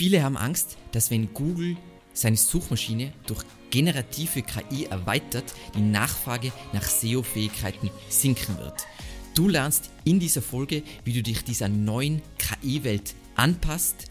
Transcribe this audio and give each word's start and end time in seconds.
Viele 0.00 0.22
haben 0.22 0.38
Angst, 0.38 0.78
dass 0.92 1.10
wenn 1.10 1.34
Google 1.34 1.76
seine 2.14 2.38
Suchmaschine 2.38 3.12
durch 3.26 3.44
generative 3.68 4.40
KI 4.40 4.86
erweitert, 4.86 5.44
die 5.74 5.82
Nachfrage 5.82 6.52
nach 6.72 6.84
SEO-Fähigkeiten 6.84 7.90
sinken 8.08 8.56
wird. 8.56 8.86
Du 9.34 9.46
lernst 9.46 9.90
in 10.04 10.18
dieser 10.18 10.40
Folge, 10.40 10.84
wie 11.04 11.12
du 11.12 11.22
dich 11.22 11.44
dieser 11.44 11.68
neuen 11.68 12.22
KI-Welt 12.38 13.14
anpasst, 13.34 14.06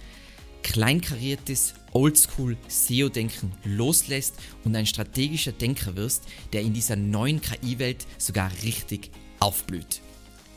kleinkariertes 0.62 1.74
Oldschool 1.92 2.56
SEO-Denken 2.68 3.52
loslässt 3.64 4.36
und 4.66 4.76
ein 4.76 4.86
strategischer 4.86 5.54
Denker 5.54 5.96
wirst, 5.96 6.26
der 6.54 6.62
in 6.62 6.74
dieser 6.74 6.98
neuen 6.98 7.42
KI-Welt 7.42 8.06
sogar 8.20 8.52
richtig 8.62 9.10
aufblüht. 9.40 10.02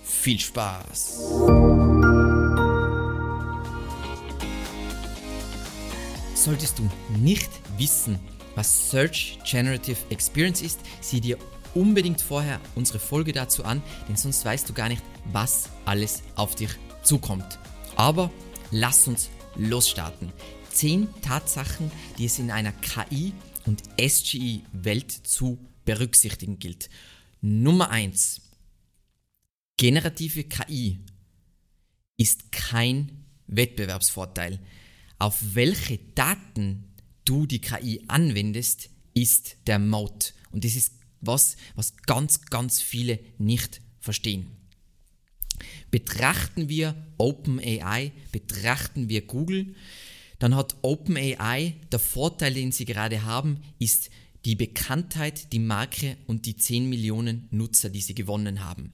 Viel 0.04 0.40
Spaß! 0.40 2.01
Solltest 6.42 6.80
du 6.80 6.90
nicht 7.20 7.48
wissen, 7.78 8.18
was 8.56 8.90
Search 8.90 9.38
Generative 9.48 9.96
Experience 10.10 10.60
ist, 10.60 10.80
sieh 11.00 11.20
dir 11.20 11.38
unbedingt 11.72 12.20
vorher 12.20 12.60
unsere 12.74 12.98
Folge 12.98 13.30
dazu 13.30 13.64
an, 13.64 13.80
denn 14.08 14.16
sonst 14.16 14.44
weißt 14.44 14.68
du 14.68 14.72
gar 14.72 14.88
nicht, 14.88 15.04
was 15.26 15.68
alles 15.84 16.24
auf 16.34 16.56
dich 16.56 16.70
zukommt. 17.04 17.60
Aber 17.94 18.28
lass 18.72 19.06
uns 19.06 19.30
losstarten. 19.54 20.32
10 20.72 21.06
Tatsachen, 21.22 21.92
die 22.18 22.24
es 22.24 22.40
in 22.40 22.50
einer 22.50 22.72
KI 22.72 23.32
und 23.64 23.80
SGI-Welt 24.00 25.12
zu 25.12 25.58
berücksichtigen 25.84 26.58
gilt. 26.58 26.90
Nummer 27.40 27.90
1. 27.90 28.40
Generative 29.76 30.42
KI 30.42 30.98
ist 32.16 32.50
kein 32.50 33.26
Wettbewerbsvorteil. 33.46 34.58
Auf 35.22 35.54
welche 35.54 35.98
Daten 36.16 36.82
du 37.24 37.46
die 37.46 37.60
KI 37.60 38.02
anwendest, 38.08 38.90
ist 39.14 39.56
der 39.68 39.78
Mode. 39.78 40.26
Und 40.50 40.64
das 40.64 40.74
ist 40.74 40.94
was, 41.20 41.56
was 41.76 41.96
ganz, 41.98 42.46
ganz 42.46 42.80
viele 42.80 43.20
nicht 43.38 43.82
verstehen. 44.00 44.48
Betrachten 45.92 46.68
wir 46.68 46.96
OpenAI, 47.18 48.10
betrachten 48.32 49.08
wir 49.08 49.24
Google, 49.24 49.76
dann 50.40 50.56
hat 50.56 50.74
OpenAI, 50.82 51.76
der 51.92 52.00
Vorteil, 52.00 52.54
den 52.54 52.72
sie 52.72 52.84
gerade 52.84 53.22
haben, 53.22 53.60
ist 53.78 54.10
die 54.44 54.56
Bekanntheit, 54.56 55.52
die 55.52 55.60
Marke 55.60 56.16
und 56.26 56.46
die 56.46 56.56
10 56.56 56.88
Millionen 56.88 57.46
Nutzer, 57.52 57.90
die 57.90 58.00
sie 58.00 58.16
gewonnen 58.16 58.64
haben. 58.64 58.90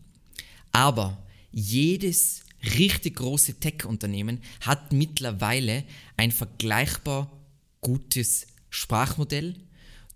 Aber 0.72 1.26
jedes 1.52 2.42
richtig 2.62 3.16
große 3.16 3.60
Tech-Unternehmen 3.60 4.40
hat 4.60 4.92
mittlerweile 4.92 5.84
ein 6.16 6.32
vergleichbar 6.32 7.32
gutes 7.80 8.46
Sprachmodell. 8.70 9.54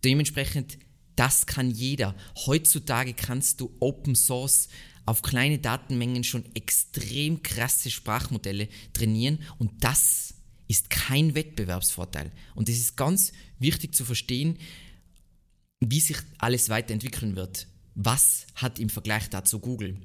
Dementsprechend, 0.04 0.78
das 1.16 1.46
kann 1.46 1.70
jeder. 1.70 2.14
Heutzutage 2.46 3.14
kannst 3.14 3.60
du 3.60 3.74
Open 3.80 4.14
Source 4.14 4.68
auf 5.06 5.22
kleine 5.22 5.58
Datenmengen 5.58 6.24
schon 6.24 6.44
extrem 6.54 7.42
krasse 7.42 7.90
Sprachmodelle 7.90 8.68
trainieren 8.92 9.40
und 9.58 9.72
das 9.82 10.34
ist 10.68 10.90
kein 10.90 11.34
Wettbewerbsvorteil. 11.34 12.30
Und 12.54 12.68
es 12.68 12.78
ist 12.78 12.96
ganz 12.96 13.32
wichtig 13.58 13.94
zu 13.94 14.04
verstehen, 14.04 14.58
wie 15.80 16.00
sich 16.00 16.16
alles 16.38 16.68
weiterentwickeln 16.68 17.36
wird. 17.36 17.66
Was 17.94 18.46
hat 18.54 18.78
im 18.78 18.88
Vergleich 18.88 19.28
dazu 19.28 19.58
Google? 19.58 19.98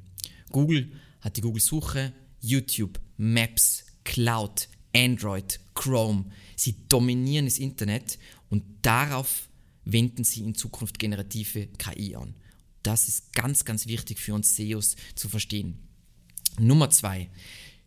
Google 0.52 0.92
hat 1.22 1.38
die 1.38 1.42
Google-Suche, 1.42 2.12
YouTube, 2.48 3.00
Maps, 3.17 3.84
Cloud, 4.03 4.70
Android, 4.95 5.59
Chrome. 5.76 6.26
Sie 6.56 6.76
dominieren 6.88 7.45
das 7.45 7.58
Internet 7.58 8.17
und 8.50 8.64
darauf 8.81 9.50
wenden 9.86 10.23
sie 10.23 10.42
in 10.42 10.56
Zukunft 10.56 10.98
generative 11.00 11.68
KI 11.78 12.16
an. 12.16 12.36
Das 12.84 13.08
ist 13.08 13.34
ganz, 13.34 13.66
ganz 13.66 13.88
wichtig 13.88 14.19
für 14.19 14.34
uns 14.34 14.56
SEOs 14.56 14.96
zu 15.16 15.30
verstehen. 15.30 15.78
Nummer 16.59 16.90
zwei. 16.90 17.30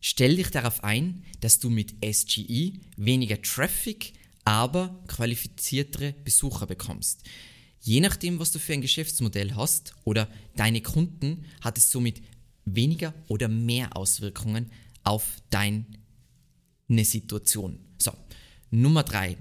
Stell 0.01 0.37
dich 0.37 0.51
darauf 0.51 0.85
ein, 0.85 1.25
dass 1.41 1.59
du 1.59 1.69
mit 1.71 1.95
SGE 2.05 2.73
weniger 2.97 3.41
Traffic, 3.43 4.13
aber 4.45 5.03
qualifiziertere 5.09 6.15
Besucher 6.25 6.67
bekommst. 6.67 7.23
Je 7.83 8.01
nachdem, 8.01 8.39
was 8.39 8.53
du 8.53 8.59
für 8.59 8.75
ein 8.75 8.83
Geschäftsmodell 8.83 9.55
hast 9.55 9.95
oder 10.05 10.29
deine 10.57 10.83
Kunden, 10.83 11.45
hat 11.63 11.79
es 11.79 11.91
somit 11.91 12.23
weniger 12.65 13.15
oder 13.29 13.49
mehr 13.49 13.97
Auswirkungen 13.97 14.71
auf 15.03 15.43
deine 15.51 15.85
Situation. 16.89 17.79
So, 17.99 18.13
Nummer 18.71 19.03
drei. 19.03 19.37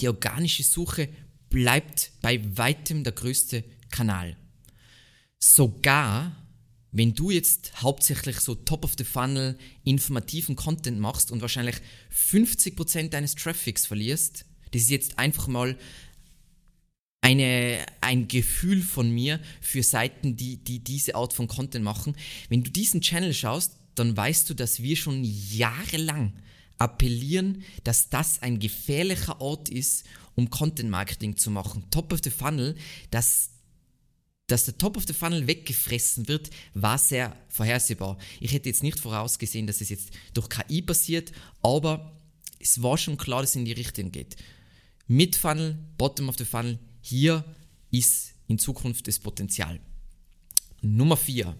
Die 0.00 0.08
organische 0.08 0.62
Suche 0.62 1.08
bleibt 1.50 2.12
bei 2.22 2.40
weitem 2.56 3.04
der 3.04 3.12
größte 3.12 3.62
Kanal. 3.90 4.36
Sogar 5.38 6.42
wenn 6.92 7.14
du 7.14 7.30
jetzt 7.30 7.82
hauptsächlich 7.82 8.38
so 8.40 8.54
Top 8.54 8.84
of 8.84 8.94
the 8.98 9.04
Funnel 9.04 9.56
informativen 9.82 10.56
Content 10.56 11.00
machst 11.00 11.32
und 11.32 11.40
wahrscheinlich 11.40 11.76
50% 12.14 13.08
deines 13.08 13.34
Traffics 13.34 13.86
verlierst, 13.86 14.44
das 14.72 14.82
ist 14.82 14.90
jetzt 14.90 15.18
einfach 15.18 15.48
mal 15.48 15.76
eine, 17.22 17.78
ein 18.00 18.28
Gefühl 18.28 18.82
von 18.82 19.10
mir 19.10 19.40
für 19.60 19.82
Seiten, 19.82 20.36
die, 20.36 20.58
die 20.58 20.80
diese 20.80 21.14
Art 21.14 21.32
von 21.32 21.48
Content 21.48 21.84
machen. 21.84 22.14
Wenn 22.50 22.62
du 22.62 22.70
diesen 22.70 23.00
Channel 23.00 23.32
schaust, 23.32 23.76
dann 23.94 24.14
weißt 24.16 24.50
du, 24.50 24.54
dass 24.54 24.82
wir 24.82 24.96
schon 24.96 25.22
jahrelang 25.24 26.34
appellieren, 26.78 27.62
dass 27.84 28.10
das 28.10 28.42
ein 28.42 28.58
gefährlicher 28.58 29.40
Ort 29.40 29.68
ist, 29.68 30.04
um 30.34 30.50
Content 30.50 30.90
Marketing 30.90 31.36
zu 31.36 31.50
machen. 31.50 31.84
Top 31.90 32.12
of 32.12 32.20
the 32.22 32.30
Funnel, 32.30 32.76
dass 33.10 33.50
dass 34.48 34.66
der 34.66 34.76
Top 34.76 34.98
of 34.98 35.04
the 35.06 35.14
Funnel 35.14 35.46
weggefressen 35.46 36.28
wird, 36.28 36.50
war 36.74 36.98
sehr 36.98 37.34
vorhersehbar. 37.48 38.18
Ich 38.38 38.52
hätte 38.52 38.68
jetzt 38.68 38.82
nicht 38.82 39.00
vorausgesehen, 39.00 39.66
dass 39.66 39.80
es 39.80 39.88
jetzt 39.88 40.10
durch 40.34 40.50
KI 40.50 40.82
passiert, 40.82 41.32
aber 41.62 42.20
es 42.58 42.82
war 42.82 42.98
schon 42.98 43.16
klar, 43.16 43.40
dass 43.40 43.50
es 43.50 43.56
in 43.56 43.64
die 43.64 43.72
Richtung 43.72 44.12
geht. 44.12 44.36
Mid 45.06 45.36
Funnel, 45.36 45.78
Bottom 45.96 46.28
of 46.28 46.36
the 46.36 46.44
Funnel, 46.44 46.78
hier 47.02 47.44
ist 47.90 48.32
in 48.48 48.58
Zukunft 48.58 49.06
das 49.08 49.18
Potenzial. 49.18 49.80
Nummer 50.80 51.16
4. 51.16 51.54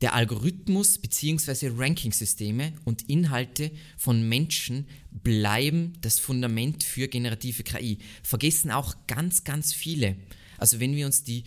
Der 0.00 0.14
Algorithmus 0.14 0.98
bzw. 0.98 1.70
Ranking-Systeme 1.76 2.72
und 2.84 3.08
Inhalte 3.08 3.70
von 3.96 4.28
Menschen 4.28 4.88
bleiben 5.12 5.92
das 6.00 6.18
Fundament 6.18 6.82
für 6.82 7.06
generative 7.06 7.62
KI. 7.62 7.98
Vergessen 8.24 8.72
auch 8.72 8.96
ganz, 9.06 9.44
ganz 9.44 9.72
viele. 9.72 10.16
Also 10.58 10.80
wenn 10.80 10.96
wir 10.96 11.06
uns 11.06 11.22
die 11.22 11.44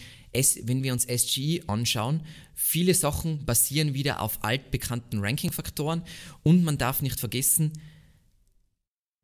wenn 0.63 0.83
wir 0.83 0.91
uns 0.91 1.03
SGE 1.05 1.61
anschauen, 1.67 2.21
viele 2.53 2.93
Sachen 2.93 3.45
basieren 3.45 3.93
wieder 3.93 4.21
auf 4.21 4.43
altbekannten 4.43 5.19
Ranking-Faktoren 5.19 6.03
und 6.43 6.63
man 6.63 6.77
darf 6.77 7.01
nicht 7.01 7.21
vergessen, 7.21 7.71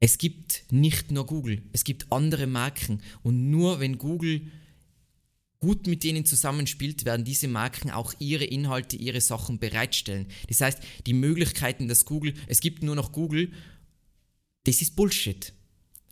es 0.04 0.18
gibt 0.18 0.64
nicht 0.72 1.12
nur 1.12 1.28
Google, 1.28 1.62
es 1.74 1.84
gibt 1.84 2.12
andere 2.12 2.48
Marken 2.48 3.02
und 3.22 3.52
nur 3.52 3.80
wenn 3.80 4.00
Google 4.00 4.42
gut 5.60 5.86
mit 5.86 6.04
denen 6.04 6.26
zusammenspielt, 6.26 7.06
werden 7.06 7.24
diese 7.24 7.48
Marken 7.48 7.92
auch 7.92 8.16
ihre 8.18 8.44
Inhalte, 8.44 8.98
ihre 8.98 9.22
Sachen 9.22 9.60
bereitstellen. 9.60 10.26
Das 10.50 10.60
heißt, 10.60 10.80
die 11.06 11.14
Möglichkeiten, 11.14 11.88
dass 11.88 12.06
Google, 12.06 12.34
es 12.48 12.62
gibt 12.62 12.82
nur 12.82 12.96
noch 12.96 13.12
Google, 13.12 13.52
das 14.64 14.82
ist 14.82 14.96
Bullshit. 14.96 15.54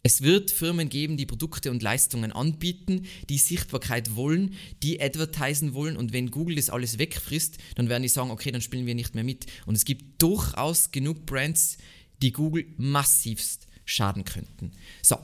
Es 0.03 0.21
wird 0.21 0.51
Firmen 0.51 0.87
geben, 0.87 1.17
die 1.17 1.25
Produkte 1.25 1.71
und 1.71 1.81
Leistungen 1.81 2.31
anbieten, 2.31 3.07
die 3.27 3.39
Sichtbarkeit 3.39 4.15
wollen, 4.15 4.53
die 4.83 5.01
advertisen 5.01 5.73
wollen 5.73 5.97
und 5.97 6.13
wenn 6.13 6.29
Google 6.29 6.57
das 6.57 6.69
alles 6.69 6.99
wegfrisst, 6.99 7.57
dann 7.73 7.89
werden 7.89 8.03
die 8.03 8.09
sagen, 8.09 8.29
okay, 8.29 8.51
dann 8.51 8.61
spielen 8.61 8.85
wir 8.85 8.95
nicht 8.95 9.15
mehr 9.15 9.23
mit. 9.23 9.47
Und 9.65 9.73
es 9.73 9.83
gibt 9.83 10.21
durchaus 10.21 10.91
genug 10.91 11.25
Brands, 11.25 11.79
die 12.21 12.31
Google 12.31 12.67
massivst 12.77 13.68
schaden 13.89 14.25
könnten. 14.25 14.71
So, 15.01 15.17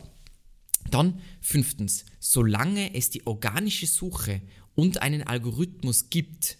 dann 0.91 1.21
fünftens, 1.41 2.06
solange 2.19 2.94
es 2.94 3.09
die 3.09 3.25
organische 3.25 3.88
Suche 3.88 4.41
und 4.75 5.01
einen 5.01 5.23
Algorithmus 5.23 6.09
gibt, 6.09 6.57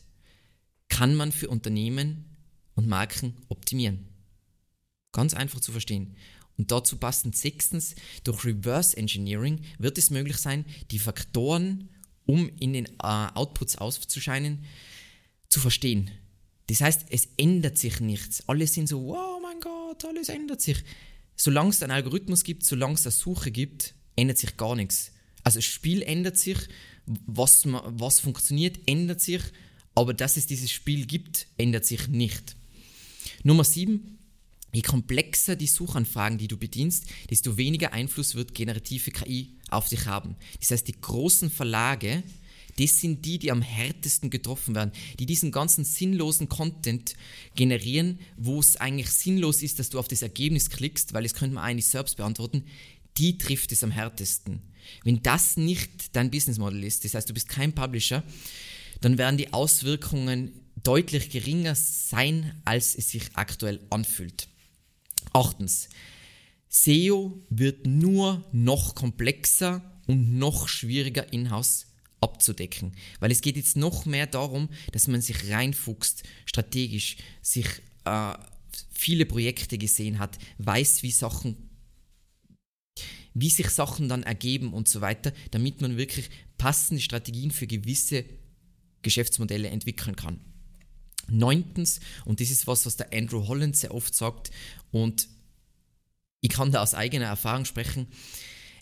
kann 0.90 1.16
man 1.16 1.32
für 1.32 1.50
Unternehmen 1.50 2.26
und 2.76 2.88
Marken 2.88 3.36
optimieren. 3.50 4.08
Ganz 5.12 5.34
einfach 5.34 5.60
zu 5.60 5.72
verstehen. 5.72 6.16
Und 6.58 6.72
dazu 6.72 6.98
passend 6.98 7.36
sechstens, 7.36 7.96
durch 8.24 8.46
Reverse 8.46 8.96
Engineering 8.96 9.62
wird 9.78 9.98
es 9.98 10.10
möglich 10.10 10.38
sein, 10.38 10.66
die 10.92 11.00
Faktoren, 11.00 11.90
um 12.26 12.50
in 12.60 12.74
den 12.74 12.86
äh, 12.86 13.28
Outputs 13.34 13.78
auszuscheinen, 13.78 14.64
zu 15.50 15.60
verstehen. 15.60 16.12
Das 16.68 16.82
heißt, 16.82 17.06
es 17.10 17.28
ändert 17.38 17.78
sich 17.78 18.00
nichts. 18.00 18.48
Alle 18.48 18.68
sind 18.68 18.88
so, 18.88 19.06
wow, 19.06 19.40
mein 19.42 19.60
Gott, 19.60 20.06
alles 20.06 20.30
ändert 20.30 20.62
sich. 20.62 20.84
Solange 21.36 21.70
es 21.70 21.82
einen 21.82 21.92
Algorithmus 21.92 22.44
gibt, 22.44 22.66
solange 22.66 22.96
es 22.96 23.06
eine 23.06 23.12
Suche 23.12 23.52
gibt, 23.52 23.96
ändert 24.16 24.38
sich 24.38 24.58
gar 24.58 24.76
nichts. 24.76 25.12
Also 25.44 25.60
das 25.60 25.66
Spiel 25.66 26.02
ändert 26.02 26.38
sich, 26.38 26.58
was, 27.06 27.64
was 27.66 28.20
funktioniert, 28.20 28.80
ändert 28.86 29.22
sich, 29.22 29.42
aber 29.94 30.14
dass 30.14 30.38
es 30.38 30.48
dieses 30.48 30.72
Spiel 30.72 31.06
gibt, 31.06 31.48
ändert 31.58 31.86
sich 31.86 32.08
nicht. 32.08 32.56
Nummer 33.44 33.64
7, 33.64 34.16
Je 34.76 34.82
komplexer 34.82 35.56
die 35.56 35.68
Suchanfragen, 35.68 36.38
die 36.38 36.50
du 36.50 36.58
bedienst, 36.58 37.06
desto 37.30 37.56
weniger 37.56 37.94
Einfluss 37.94 38.36
wird 38.36 38.54
generative 38.54 39.10
KI 39.12 39.54
auf 39.70 39.88
dich 39.88 40.06
haben. 40.06 40.36
Das 40.60 40.70
heißt, 40.72 40.86
die 40.90 41.00
großen 41.00 41.50
Verlage, 41.50 42.24
das 42.78 43.00
sind 43.00 43.26
die, 43.26 43.40
die 43.40 43.52
am 43.52 43.62
härtesten 43.62 44.30
getroffen 44.30 44.76
werden, 44.76 44.92
die 45.20 45.26
diesen 45.26 45.52
ganzen 45.52 45.86
sinnlosen 45.86 46.50
Content 46.50 47.16
generieren, 47.56 48.20
wo 48.38 48.60
es 48.60 48.78
eigentlich 48.78 49.10
sinnlos 49.10 49.64
ist, 49.64 49.80
dass 49.80 49.90
du 49.90 50.00
auf 50.00 50.08
das 50.08 50.22
Ergebnis 50.22 50.70
klickst, 50.70 51.14
weil 51.14 51.26
es 51.26 51.34
könnte 51.34 51.56
man 51.56 51.64
eigentlich 51.64 51.88
selbst 51.88 52.18
beantworten, 52.18 52.66
die 53.18 53.38
trifft 53.38 53.72
es 53.72 53.84
am 53.84 53.92
härtesten. 53.92 54.62
Wenn 55.04 55.24
das 55.24 55.58
nicht 55.58 56.16
dein 56.16 56.32
Business 56.32 56.58
Model 56.58 56.84
ist, 56.84 57.06
das 57.06 57.14
heißt, 57.14 57.30
du 57.30 57.34
bist 57.34 57.48
kein 57.48 57.74
Publisher, 57.74 58.24
dann 59.02 59.18
werden 59.18 59.38
die 59.38 59.54
Auswirkungen 59.54 60.52
deutlich 60.84 61.30
geringer 61.30 61.76
sein, 61.76 62.62
als 62.66 62.96
es 62.96 63.10
sich 63.10 63.24
aktuell 63.34 63.80
anfühlt. 63.90 64.48
Achtens, 65.34 65.90
SEO 66.70 67.42
wird 67.50 67.88
nur 67.88 68.44
noch 68.52 68.96
komplexer 68.96 69.82
und 70.08 70.38
noch 70.38 70.68
schwieriger 70.68 71.32
in-house 71.32 71.88
abzudecken, 72.26 72.94
weil 73.20 73.32
es 73.32 73.42
geht 73.42 73.56
jetzt 73.56 73.78
noch 73.78 74.06
mehr 74.06 74.28
darum, 74.28 74.70
dass 74.92 75.08
man 75.08 75.22
sich 75.22 75.50
reinfuchst, 75.52 76.24
strategisch, 76.46 77.18
sich 77.42 77.68
äh, 78.06 78.34
viele 78.92 79.26
Projekte 79.26 79.78
gesehen 79.78 80.20
hat, 80.20 80.38
weiß, 80.58 81.04
wie 81.04 81.12
Sachen 81.12 81.58
wie 83.38 83.50
sich 83.50 83.70
Sachen 83.70 84.08
dann 84.08 84.24
ergeben 84.24 84.74
und 84.74 84.88
so 84.88 85.02
weiter, 85.02 85.34
damit 85.52 85.82
man 85.82 85.98
wirklich 85.98 86.30
passende 86.58 87.02
Strategien 87.02 87.52
für 87.52 87.68
gewisse 87.68 88.24
Geschäftsmodelle 89.02 89.68
entwickeln 89.68 90.16
kann. 90.16 90.40
Neuntens, 91.28 92.00
und 92.24 92.40
das 92.40 92.50
ist 92.50 92.66
was, 92.66 92.86
was 92.86 92.96
der 92.96 93.12
Andrew 93.14 93.46
Holland 93.48 93.76
sehr 93.76 93.94
oft 93.94 94.16
sagt, 94.16 94.52
und 94.92 95.28
ich 96.40 96.50
kann 96.50 96.72
da 96.72 96.82
aus 96.82 96.94
eigener 96.94 97.26
Erfahrung 97.26 97.66
sprechen, 97.66 98.08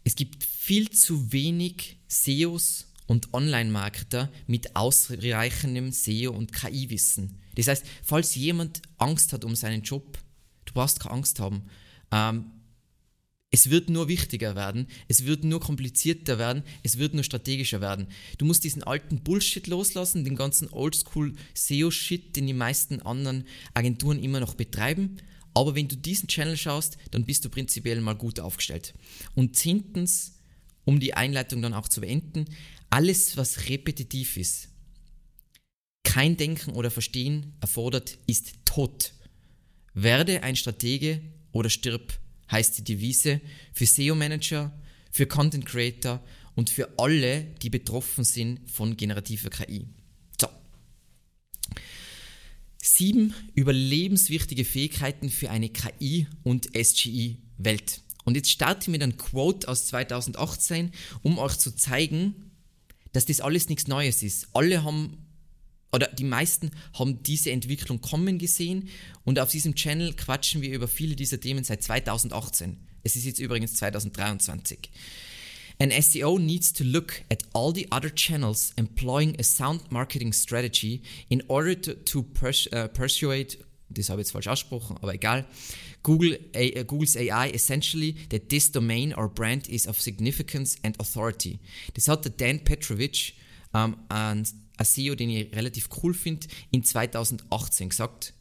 es 0.03 0.15
gibt 0.15 0.43
viel 0.43 0.89
zu 0.91 1.31
wenig 1.31 1.97
SEOs 2.07 2.92
und 3.07 3.33
Online-Marketer 3.33 4.31
mit 4.47 4.75
ausreichendem 4.75 5.91
SEO 5.91 6.31
und 6.31 6.53
KI-Wissen. 6.53 7.39
Das 7.55 7.67
heißt, 7.67 7.85
falls 8.03 8.35
jemand 8.35 8.81
Angst 8.97 9.33
hat 9.33 9.45
um 9.45 9.55
seinen 9.55 9.83
Job, 9.83 10.17
du 10.65 10.73
brauchst 10.73 10.99
keine 10.99 11.15
Angst 11.15 11.39
haben. 11.39 11.63
Ähm, 12.11 12.45
es 13.53 13.69
wird 13.69 13.87
nur 13.87 14.07
wichtiger 14.07 14.55
werden, 14.55 14.87
es 15.07 15.25
wird 15.25 15.43
nur 15.43 15.59
komplizierter 15.59 16.39
werden, 16.39 16.63
es 16.81 16.97
wird 16.97 17.13
nur 17.13 17.23
strategischer 17.23 17.81
werden. 17.81 18.07
Du 18.39 18.45
musst 18.45 18.63
diesen 18.63 18.81
alten 18.81 19.21
Bullshit 19.21 19.67
loslassen, 19.67 20.23
den 20.23 20.35
ganzen 20.35 20.69
Oldschool 20.73 21.35
SEO-Shit, 21.53 22.35
den 22.35 22.47
die 22.47 22.53
meisten 22.53 23.03
anderen 23.03 23.45
Agenturen 23.75 24.17
immer 24.17 24.39
noch 24.39 24.55
betreiben. 24.55 25.17
Aber 25.53 25.75
wenn 25.75 25.87
du 25.87 25.95
diesen 25.95 26.27
Channel 26.27 26.57
schaust, 26.57 26.97
dann 27.11 27.25
bist 27.25 27.45
du 27.45 27.49
prinzipiell 27.49 28.01
mal 28.01 28.15
gut 28.15 28.39
aufgestellt. 28.39 28.95
Und 29.35 29.55
zehntens, 29.55 30.39
um 30.83 30.99
die 30.99 31.13
Einleitung 31.13 31.61
dann 31.61 31.75
auch 31.75 31.87
zu 31.87 32.01
beenden, 32.01 32.45
alles, 32.93 33.37
was 33.37 33.69
repetitiv 33.69 34.37
ist, 34.37 34.69
kein 36.03 36.37
Denken 36.37 36.73
oder 36.73 36.91
Verstehen 36.91 37.53
erfordert, 37.59 38.19
ist 38.27 38.53
tot. 38.65 39.13
Werde 39.95 40.43
ein 40.43 40.55
Stratege 40.55 41.19
oder 41.51 41.71
stirb 41.71 42.19
heißt 42.51 42.77
die 42.77 42.83
Devise 42.83 43.41
für 43.73 43.87
SEO-Manager, 43.87 44.71
für 45.09 45.25
Content 45.25 45.65
Creator 45.65 46.23
und 46.53 46.69
für 46.69 46.99
alle, 46.99 47.45
die 47.63 47.71
betroffen 47.71 48.23
sind 48.23 48.69
von 48.69 48.95
generativer 48.95 49.49
KI. 49.49 49.87
So. 50.39 50.47
Sieben 52.79 53.33
überlebenswichtige 53.55 54.65
Fähigkeiten 54.65 55.31
für 55.31 55.49
eine 55.49 55.69
KI- 55.69 56.27
und 56.43 56.69
SGI-Welt. 56.75 58.01
Und 58.23 58.35
jetzt 58.35 58.51
starte 58.51 58.83
ich 58.83 58.87
mit 58.89 59.01
einem 59.01 59.17
Quote 59.17 59.67
aus 59.67 59.87
2018, 59.87 60.91
um 61.23 61.39
euch 61.39 61.57
zu 61.57 61.75
zeigen, 61.75 62.51
dass 63.13 63.25
das 63.25 63.41
alles 63.41 63.69
nichts 63.69 63.87
Neues 63.87 64.21
ist. 64.21 64.47
Alle 64.53 64.83
haben 64.83 65.17
oder 65.93 66.07
die 66.07 66.23
meisten 66.23 66.71
haben 66.93 67.21
diese 67.23 67.51
Entwicklung 67.51 68.01
kommen 68.01 68.39
gesehen 68.39 68.89
und 69.23 69.39
auf 69.39 69.51
diesem 69.51 69.75
Channel 69.75 70.13
quatschen 70.13 70.61
wir 70.61 70.73
über 70.73 70.87
viele 70.87 71.15
dieser 71.15 71.39
Themen 71.39 71.63
seit 71.63 71.83
2018. 71.83 72.77
Es 73.03 73.15
ist 73.15 73.25
jetzt 73.25 73.39
übrigens 73.39 73.75
2023. 73.75 74.89
An 75.79 75.91
SEO 75.91 76.39
needs 76.39 76.71
to 76.73 76.83
look 76.83 77.21
at 77.31 77.43
all 77.53 77.73
the 77.73 77.87
other 77.91 78.13
channels 78.13 78.73
employing 78.75 79.35
a 79.39 79.43
sound 79.43 79.91
marketing 79.91 80.33
strategy 80.33 81.01
in 81.29 81.43
order 81.47 81.79
to, 81.79 81.93
to 81.93 82.23
pers 82.23 82.67
uh, 82.73 82.87
persuade, 82.87 83.57
das 83.93 84.09
habe 84.09 84.21
ich 84.21 84.27
jetzt 84.27 84.31
falsch 84.31 84.47
ausgesprochen, 84.47 84.97
aber 85.01 85.13
egal, 85.13 85.45
Google, 86.03 86.39
uh, 86.55 86.83
Google's 86.83 87.15
AI 87.15 87.51
essentially 87.51 88.15
that 88.29 88.49
this 88.49 88.71
domain 88.71 89.13
or 89.13 89.29
brand 89.29 89.67
is 89.69 89.87
of 89.87 90.01
significance 90.01 90.77
and 90.83 90.99
authority. 90.99 91.59
Das 91.93 92.07
hat 92.07 92.25
der 92.25 92.31
Dan 92.31 92.63
Petrovich 92.63 93.37
um, 93.73 93.95
an 94.09 94.45
ein 94.77 94.85
SEO, 94.85 95.15
den 95.15 95.29
ich 95.29 95.55
relativ 95.55 95.89
cool 96.01 96.13
finde, 96.13 96.47
in 96.71 96.83
2018 96.83 97.89
gesagt. 97.89 98.33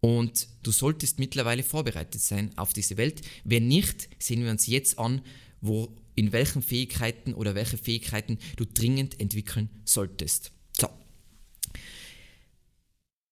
Und 0.00 0.48
du 0.62 0.70
solltest 0.70 1.18
mittlerweile 1.18 1.62
vorbereitet 1.62 2.20
sein 2.20 2.56
auf 2.56 2.72
diese 2.72 2.96
Welt. 2.96 3.22
Wenn 3.44 3.68
nicht, 3.68 4.08
sehen 4.18 4.44
wir 4.44 4.50
uns 4.50 4.66
jetzt 4.66 4.98
an, 4.98 5.22
wo, 5.60 5.96
in 6.14 6.32
welchen 6.32 6.62
Fähigkeiten 6.62 7.32
oder 7.32 7.54
welche 7.54 7.78
Fähigkeiten 7.78 8.38
du 8.56 8.66
dringend 8.66 9.18
entwickeln 9.18 9.70
solltest. 9.84 10.52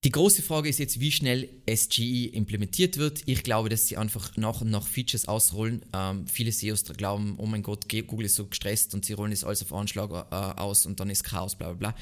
Die 0.04 0.10
große 0.10 0.43
Frage 0.43 0.69
ist 0.69 0.81
jetzt, 0.81 0.99
wie 0.99 1.12
schnell 1.12 1.49
SGE 1.72 2.26
implementiert 2.26 2.96
wird. 2.96 3.22
Ich 3.26 3.44
glaube, 3.44 3.69
dass 3.69 3.87
sie 3.87 3.96
einfach 3.96 4.37
nach 4.37 4.60
und 4.60 4.70
nach 4.70 4.84
Features 4.84 5.28
ausrollen. 5.28 5.84
Ähm, 5.94 6.26
viele 6.26 6.50
SEOs 6.50 6.82
glauben, 6.84 7.37
oh 7.38 7.46
mein 7.46 7.62
Gott, 7.62 7.88
Google 7.88 8.26
ist 8.26 8.34
so 8.34 8.46
gestresst 8.46 8.94
und 8.94 9.04
sie 9.04 9.12
rollen 9.12 9.31
das 9.31 9.44
alles 9.44 9.62
auf 9.62 9.72
Anschlag 9.72 10.10
äh, 10.10 10.34
aus 10.60 10.87
und 10.87 10.99
dann 10.99 11.08
ist 11.08 11.22
Chaos, 11.22 11.54
bla 11.54 11.72
bla 11.72 11.93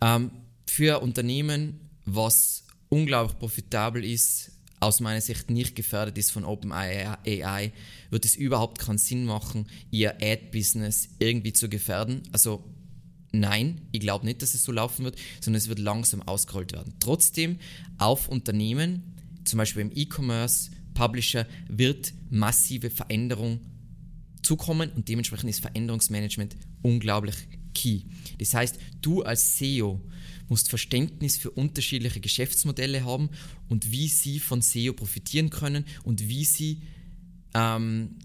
bla. 0.00 0.16
Ähm, 0.16 0.30
für 0.66 1.02
Unternehmen, 1.02 1.80
was 2.06 2.64
unglaublich 2.88 3.38
profitabel 3.38 4.02
ist, 4.04 4.52
aus 4.80 5.00
meiner 5.00 5.20
Sicht 5.20 5.50
nicht 5.50 5.76
gefährdet 5.76 6.16
ist 6.16 6.30
von 6.30 6.44
OpenAI, 6.44 7.72
wird 8.10 8.24
es 8.24 8.36
überhaupt 8.36 8.78
keinen 8.78 8.98
Sinn 8.98 9.26
machen, 9.26 9.66
ihr 9.90 10.14
Ad-Business 10.22 11.10
irgendwie 11.18 11.52
zu 11.52 11.68
gefährden. 11.68 12.22
Also 12.32 12.64
Nein, 13.40 13.80
ich 13.90 14.00
glaube 14.00 14.24
nicht, 14.24 14.42
dass 14.42 14.54
es 14.54 14.62
so 14.62 14.70
laufen 14.70 15.04
wird, 15.04 15.16
sondern 15.40 15.58
es 15.58 15.68
wird 15.68 15.80
langsam 15.80 16.22
ausgerollt 16.22 16.72
werden. 16.72 16.94
Trotzdem, 17.00 17.58
auf 17.98 18.28
Unternehmen, 18.28 19.02
zum 19.44 19.58
Beispiel 19.58 19.82
im 19.82 19.90
E-Commerce, 19.94 20.70
Publisher, 20.94 21.46
wird 21.68 22.14
massive 22.30 22.90
Veränderung 22.90 23.60
zukommen 24.42 24.90
und 24.92 25.08
dementsprechend 25.08 25.50
ist 25.50 25.60
Veränderungsmanagement 25.60 26.56
unglaublich 26.82 27.34
key. 27.74 28.02
Das 28.38 28.54
heißt, 28.54 28.78
du 29.02 29.22
als 29.22 29.58
SEO 29.58 30.00
musst 30.48 30.68
Verständnis 30.68 31.36
für 31.36 31.50
unterschiedliche 31.50 32.20
Geschäftsmodelle 32.20 33.04
haben 33.04 33.30
und 33.68 33.90
wie 33.90 34.08
sie 34.08 34.38
von 34.38 34.62
SEO 34.62 34.92
profitieren 34.92 35.50
können 35.50 35.84
und 36.04 36.28
wie 36.28 36.44
sie 36.44 36.82
ähm, 37.54 38.16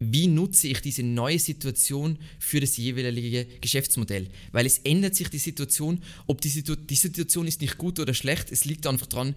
wie 0.00 0.28
nutze 0.28 0.66
ich 0.66 0.80
diese 0.80 1.02
neue 1.02 1.38
Situation 1.38 2.18
für 2.38 2.58
das 2.58 2.78
jeweilige 2.78 3.44
Geschäftsmodell. 3.60 4.28
Weil 4.50 4.64
es 4.64 4.78
ändert 4.78 5.14
sich 5.14 5.28
die 5.28 5.38
Situation, 5.38 6.02
ob 6.26 6.40
die, 6.40 6.48
Situ 6.48 6.74
die 6.74 6.94
Situation 6.94 7.46
ist 7.46 7.60
nicht 7.60 7.76
gut 7.76 8.00
oder 8.00 8.14
schlecht, 8.14 8.50
es 8.50 8.64
liegt 8.64 8.86
einfach 8.86 9.06
daran, 9.06 9.34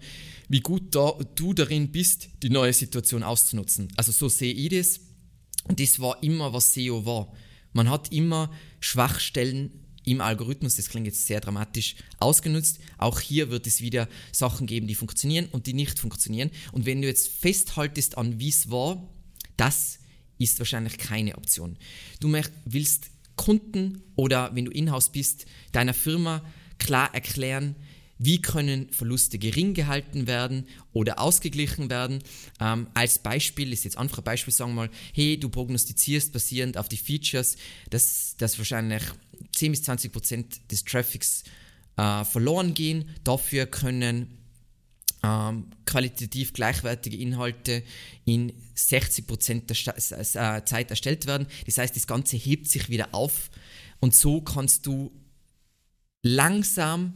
wie 0.48 0.60
gut 0.60 0.94
da, 0.94 1.18
du 1.34 1.52
darin 1.52 1.92
bist, 1.92 2.28
die 2.42 2.48
neue 2.48 2.72
Situation 2.72 3.22
auszunutzen. 3.22 3.88
Also 3.96 4.10
so 4.10 4.30
sehe 4.30 4.54
ich 4.54 4.70
das. 4.70 5.00
Und 5.68 5.80
das 5.80 6.00
war 6.00 6.22
immer, 6.22 6.54
was 6.54 6.72
SEO 6.72 7.04
war. 7.04 7.30
Man 7.74 7.90
hat 7.90 8.10
immer 8.10 8.50
Schwachstellen 8.80 9.70
im 10.04 10.22
Algorithmus, 10.22 10.76
das 10.76 10.88
klingt 10.88 11.06
jetzt 11.06 11.26
sehr 11.26 11.40
dramatisch, 11.40 11.96
ausgenutzt. 12.18 12.78
Auch 12.96 13.20
hier 13.20 13.50
wird 13.50 13.66
es 13.66 13.82
wieder 13.82 14.08
Sachen 14.32 14.66
geben, 14.66 14.86
die 14.86 14.94
funktionieren 14.94 15.48
und 15.50 15.66
die 15.66 15.74
nicht 15.74 15.98
funktionieren. 15.98 16.50
Und 16.72 16.86
wenn 16.86 17.02
du 17.02 17.08
jetzt 17.08 17.28
festhaltest 17.28 18.16
an, 18.16 18.38
wie 18.38 18.48
es 18.48 18.70
war, 18.70 19.10
das 19.56 19.98
ist 20.38 20.58
wahrscheinlich 20.58 20.98
keine 20.98 21.36
Option. 21.36 21.76
Du 22.20 22.32
willst 22.64 23.10
Kunden 23.36 24.02
oder 24.16 24.54
wenn 24.54 24.66
du 24.66 24.70
in-house 24.70 25.10
bist, 25.10 25.46
deiner 25.72 25.94
Firma 25.94 26.42
klar 26.78 27.14
erklären, 27.14 27.76
wie 28.18 28.40
können 28.40 28.88
Verluste 28.90 29.38
gering 29.38 29.74
gehalten 29.74 30.26
werden 30.26 30.68
oder 30.92 31.18
ausgeglichen 31.18 31.90
werden. 31.90 32.22
Ähm, 32.60 32.86
als 32.94 33.18
Beispiel 33.18 33.72
ist 33.72 33.84
jetzt 33.84 33.98
einfach 33.98 34.18
ein 34.18 34.24
Beispiel, 34.24 34.54
sagen 34.54 34.70
wir 34.70 34.86
mal, 34.86 34.90
hey, 35.12 35.38
du 35.38 35.48
prognostizierst 35.48 36.32
basierend 36.32 36.78
auf 36.78 36.88
die 36.88 36.96
Features, 36.96 37.56
dass, 37.90 38.36
dass 38.38 38.56
wahrscheinlich 38.58 39.02
10 39.54 39.72
bis 39.72 39.82
20 39.82 40.12
Prozent 40.12 40.70
des 40.70 40.84
Traffics 40.84 41.42
äh, 41.96 42.24
verloren 42.24 42.74
gehen. 42.74 43.10
Dafür 43.24 43.66
können 43.66 44.38
ähm, 45.24 45.66
qualitativ 45.86 46.52
gleichwertige 46.52 47.16
Inhalte 47.16 47.82
in 48.24 48.52
60% 48.76 49.66
der 49.66 50.56
äh, 50.58 50.64
Zeit 50.64 50.90
erstellt 50.90 51.26
werden. 51.26 51.46
Das 51.66 51.78
heißt, 51.78 51.96
das 51.96 52.06
Ganze 52.06 52.36
hebt 52.36 52.68
sich 52.68 52.88
wieder 52.88 53.14
auf 53.14 53.50
und 54.00 54.14
so 54.14 54.40
kannst 54.40 54.86
du 54.86 55.12
langsam 56.22 57.14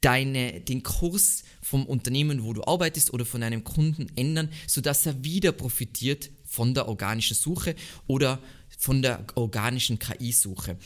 deine, 0.00 0.60
den 0.60 0.82
Kurs 0.82 1.44
vom 1.62 1.84
Unternehmen, 1.86 2.42
wo 2.42 2.52
du 2.52 2.64
arbeitest 2.64 3.12
oder 3.12 3.24
von 3.24 3.42
einem 3.42 3.64
Kunden 3.64 4.10
ändern, 4.16 4.48
sodass 4.66 5.06
er 5.06 5.22
wieder 5.22 5.52
profitiert 5.52 6.30
von 6.44 6.74
der 6.74 6.88
organischen 6.88 7.36
Suche 7.36 7.74
oder 8.06 8.40
von 8.78 9.02
der 9.02 9.26
organischen 9.34 9.98
KI-Suche. 9.98 10.78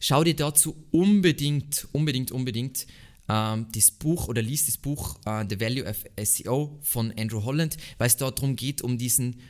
Schau 0.00 0.22
dir 0.22 0.36
dazu 0.36 0.76
unbedingt, 0.90 1.88
unbedingt, 1.92 2.30
unbedingt 2.30 2.86
ähm, 3.28 3.66
das 3.72 3.90
Buch 3.90 4.28
oder 4.28 4.42
liest 4.42 4.68
das 4.68 4.76
Buch 4.76 5.18
äh, 5.26 5.44
The 5.48 5.60
Value 5.60 5.84
of 5.84 6.04
SEO 6.22 6.78
von 6.82 7.12
Andrew 7.18 7.44
Holland, 7.44 7.76
weil 7.98 8.06
es 8.06 8.16
dort 8.16 8.38
darum 8.38 8.56
geht, 8.56 8.82
um 8.82 8.98
diesen 8.98 9.40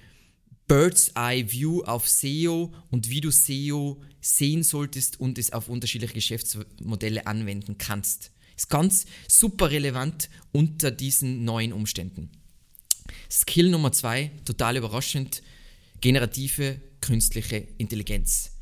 Bird's 0.67 1.13
Eye 1.15 1.51
View 1.51 1.83
auf 1.85 2.09
SEO 2.09 2.75
und 2.91 3.09
wie 3.09 3.23
du 3.23 3.31
SEO 3.31 4.03
sehen 4.21 4.63
solltest 4.63 5.19
und 5.19 5.39
es 5.39 5.53
auf 5.53 5.69
unterschiedliche 5.69 6.15
Geschäftsmodelle 6.15 7.27
anwenden 7.27 7.79
kannst. 7.79 8.33
Ist 8.55 8.69
ganz 8.69 9.07
super 9.29 9.71
relevant 9.71 10.29
unter 10.53 10.91
diesen 10.91 11.45
neuen 11.45 11.73
Umständen. 11.73 12.31
Skill 13.31 13.71
Nummer 13.71 13.93
zwei, 13.93 14.31
total 14.45 14.77
überraschend, 14.77 15.43
generative 16.01 16.81
künstliche 17.01 17.67
Intelligenz. 17.79 18.53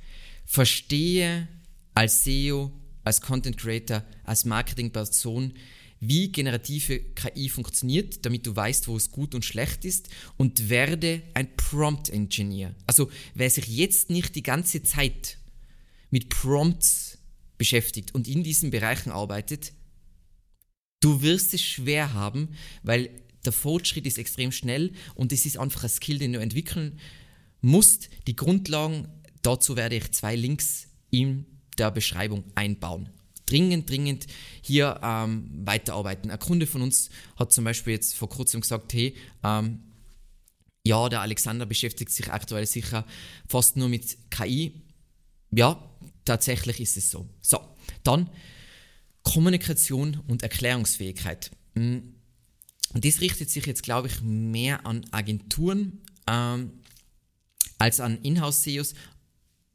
Verstehe 0.44 1.48
als 1.94 2.24
SEO, 2.24 2.72
als 3.06 3.20
Content 3.20 3.56
Creator, 3.56 4.02
als 4.24 4.44
Marketingperson, 4.44 5.52
wie 6.00 6.32
generative 6.32 6.98
KI 7.14 7.48
funktioniert, 7.48 8.26
damit 8.26 8.44
du 8.44 8.54
weißt, 8.54 8.88
wo 8.88 8.96
es 8.96 9.12
gut 9.12 9.34
und 9.34 9.44
schlecht 9.44 9.84
ist 9.84 10.08
und 10.36 10.68
werde 10.68 11.22
ein 11.32 11.56
Prompt 11.56 12.10
Engineer. 12.10 12.74
Also 12.84 13.08
wer 13.34 13.48
sich 13.48 13.68
jetzt 13.68 14.10
nicht 14.10 14.34
die 14.34 14.42
ganze 14.42 14.82
Zeit 14.82 15.38
mit 16.10 16.30
Prompts 16.30 17.18
beschäftigt 17.58 18.12
und 18.12 18.26
in 18.26 18.42
diesen 18.42 18.70
Bereichen 18.70 19.12
arbeitet, 19.12 19.72
du 20.98 21.22
wirst 21.22 21.54
es 21.54 21.62
schwer 21.62 22.12
haben, 22.12 22.56
weil 22.82 23.08
der 23.44 23.52
Fortschritt 23.52 24.06
ist 24.06 24.18
extrem 24.18 24.50
schnell 24.50 24.92
und 25.14 25.32
es 25.32 25.46
ist 25.46 25.58
einfach 25.58 25.84
ein 25.84 25.90
Skill, 25.90 26.18
den 26.18 26.32
du 26.32 26.40
entwickeln 26.40 26.98
musst. 27.60 28.10
Die 28.26 28.34
Grundlagen, 28.34 29.06
dazu 29.42 29.76
werde 29.76 29.94
ich 29.94 30.10
zwei 30.10 30.34
Links 30.34 30.88
in 31.10 31.46
der 31.78 31.90
Beschreibung 31.90 32.44
einbauen 32.54 33.10
dringend, 33.46 33.88
dringend 33.88 34.26
hier 34.60 35.00
ähm, 35.02 35.48
weiterarbeiten. 35.64 36.30
Ein 36.30 36.38
Kunde 36.38 36.66
von 36.66 36.82
uns 36.82 37.10
hat 37.36 37.52
zum 37.52 37.64
Beispiel 37.64 37.94
jetzt 37.94 38.14
vor 38.14 38.28
kurzem 38.28 38.60
gesagt, 38.60 38.92
hey, 38.92 39.16
ähm, 39.42 39.80
ja, 40.84 41.08
der 41.08 41.20
Alexander 41.20 41.66
beschäftigt 41.66 42.10
sich 42.10 42.32
aktuell 42.32 42.66
sicher 42.66 43.06
fast 43.48 43.76
nur 43.76 43.88
mit 43.88 44.30
KI. 44.30 44.82
Ja, 45.50 45.82
tatsächlich 46.24 46.80
ist 46.80 46.96
es 46.96 47.10
so. 47.10 47.28
So, 47.40 47.58
dann 48.04 48.30
Kommunikation 49.22 50.20
und 50.28 50.42
Erklärungsfähigkeit. 50.42 51.50
Und 51.74 52.14
das 52.94 53.20
richtet 53.20 53.50
sich 53.50 53.66
jetzt, 53.66 53.82
glaube 53.82 54.08
ich, 54.08 54.22
mehr 54.22 54.86
an 54.86 55.04
Agenturen 55.10 56.04
ähm, 56.28 56.72
als 57.78 58.00
an 58.00 58.22
Inhouse-SEOs, 58.22 58.94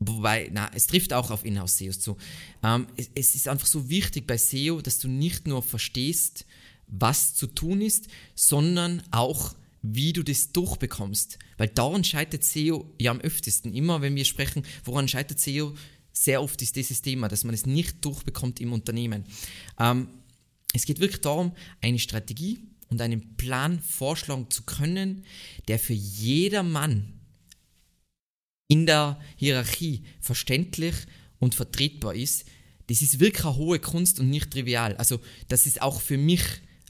Wobei, 0.04 0.50
na, 0.52 0.72
es 0.74 0.88
trifft 0.88 1.14
auch 1.14 1.30
auf 1.30 1.46
Inhouse-SEOs 1.46 2.00
zu. 2.00 2.18
Ähm, 2.64 2.88
es, 2.98 3.12
es, 3.14 3.36
ist 3.36 3.48
einfach 3.48 3.68
so 3.68 3.88
wichtig 3.88 4.26
bei 4.26 4.36
SEO, 4.36 4.82
dass 4.82 4.98
du 4.98 5.08
nicht 5.08 5.46
nur 5.46 5.62
verstehst, 5.62 6.46
was 6.88 7.36
zu 7.36 7.46
tun 7.46 7.82
ist, 7.82 8.08
sondern 8.34 9.04
auch, 9.12 9.54
wie 9.84 10.12
du 10.12 10.24
das 10.24 10.54
durchbekommst. 10.54 11.38
Weil 11.58 11.68
daran 11.68 12.04
scheitert 12.04 12.44
SEO 12.44 12.92
ja 13.00 13.12
am 13.12 13.22
öftesten. 13.22 13.76
Immer 13.76 14.02
wenn 14.02 14.16
wir 14.16 14.26
sprechen, 14.26 14.64
woran 14.86 15.08
scheitert 15.08 15.40
SEO, 15.40 15.76
sehr 16.12 16.42
oft 16.42 16.60
ist 16.64 16.76
dieses 16.76 17.04
Thema, 17.04 17.28
dass 17.28 17.44
man 17.44 17.54
es 17.54 17.68
nicht 17.68 18.04
durchbekommt 18.04 18.60
im 18.60 18.74
Unternehmen. 18.74 19.26
Ähm, 19.80 20.08
es 20.74 20.86
geht 20.86 21.00
wirklich 21.00 21.22
darum, 21.22 21.52
eine 21.80 22.00
Strategie 22.00 22.60
und 22.90 23.02
einen 23.02 23.38
Plan 23.38 23.80
vorschlagen 23.80 24.50
zu 24.50 24.64
können, 24.64 25.26
der 25.68 25.78
für 25.78 25.94
jedermann 25.94 27.21
in 28.72 28.86
der 28.86 29.20
Hierarchie 29.36 30.02
verständlich 30.22 30.96
und 31.40 31.56
vertretbar 31.56 32.16
ist, 32.16 32.46
das 32.88 33.02
ist 33.02 33.20
wirklich 33.20 33.44
eine 33.44 33.58
hohe 33.58 33.80
Kunst 33.80 34.22
und 34.22 34.30
nicht 34.30 34.50
trivial. 34.50 34.96
Also 34.96 35.20
das 35.50 35.66
ist 35.66 35.82
auch 35.82 36.00
für 36.00 36.18
mich 36.18 36.42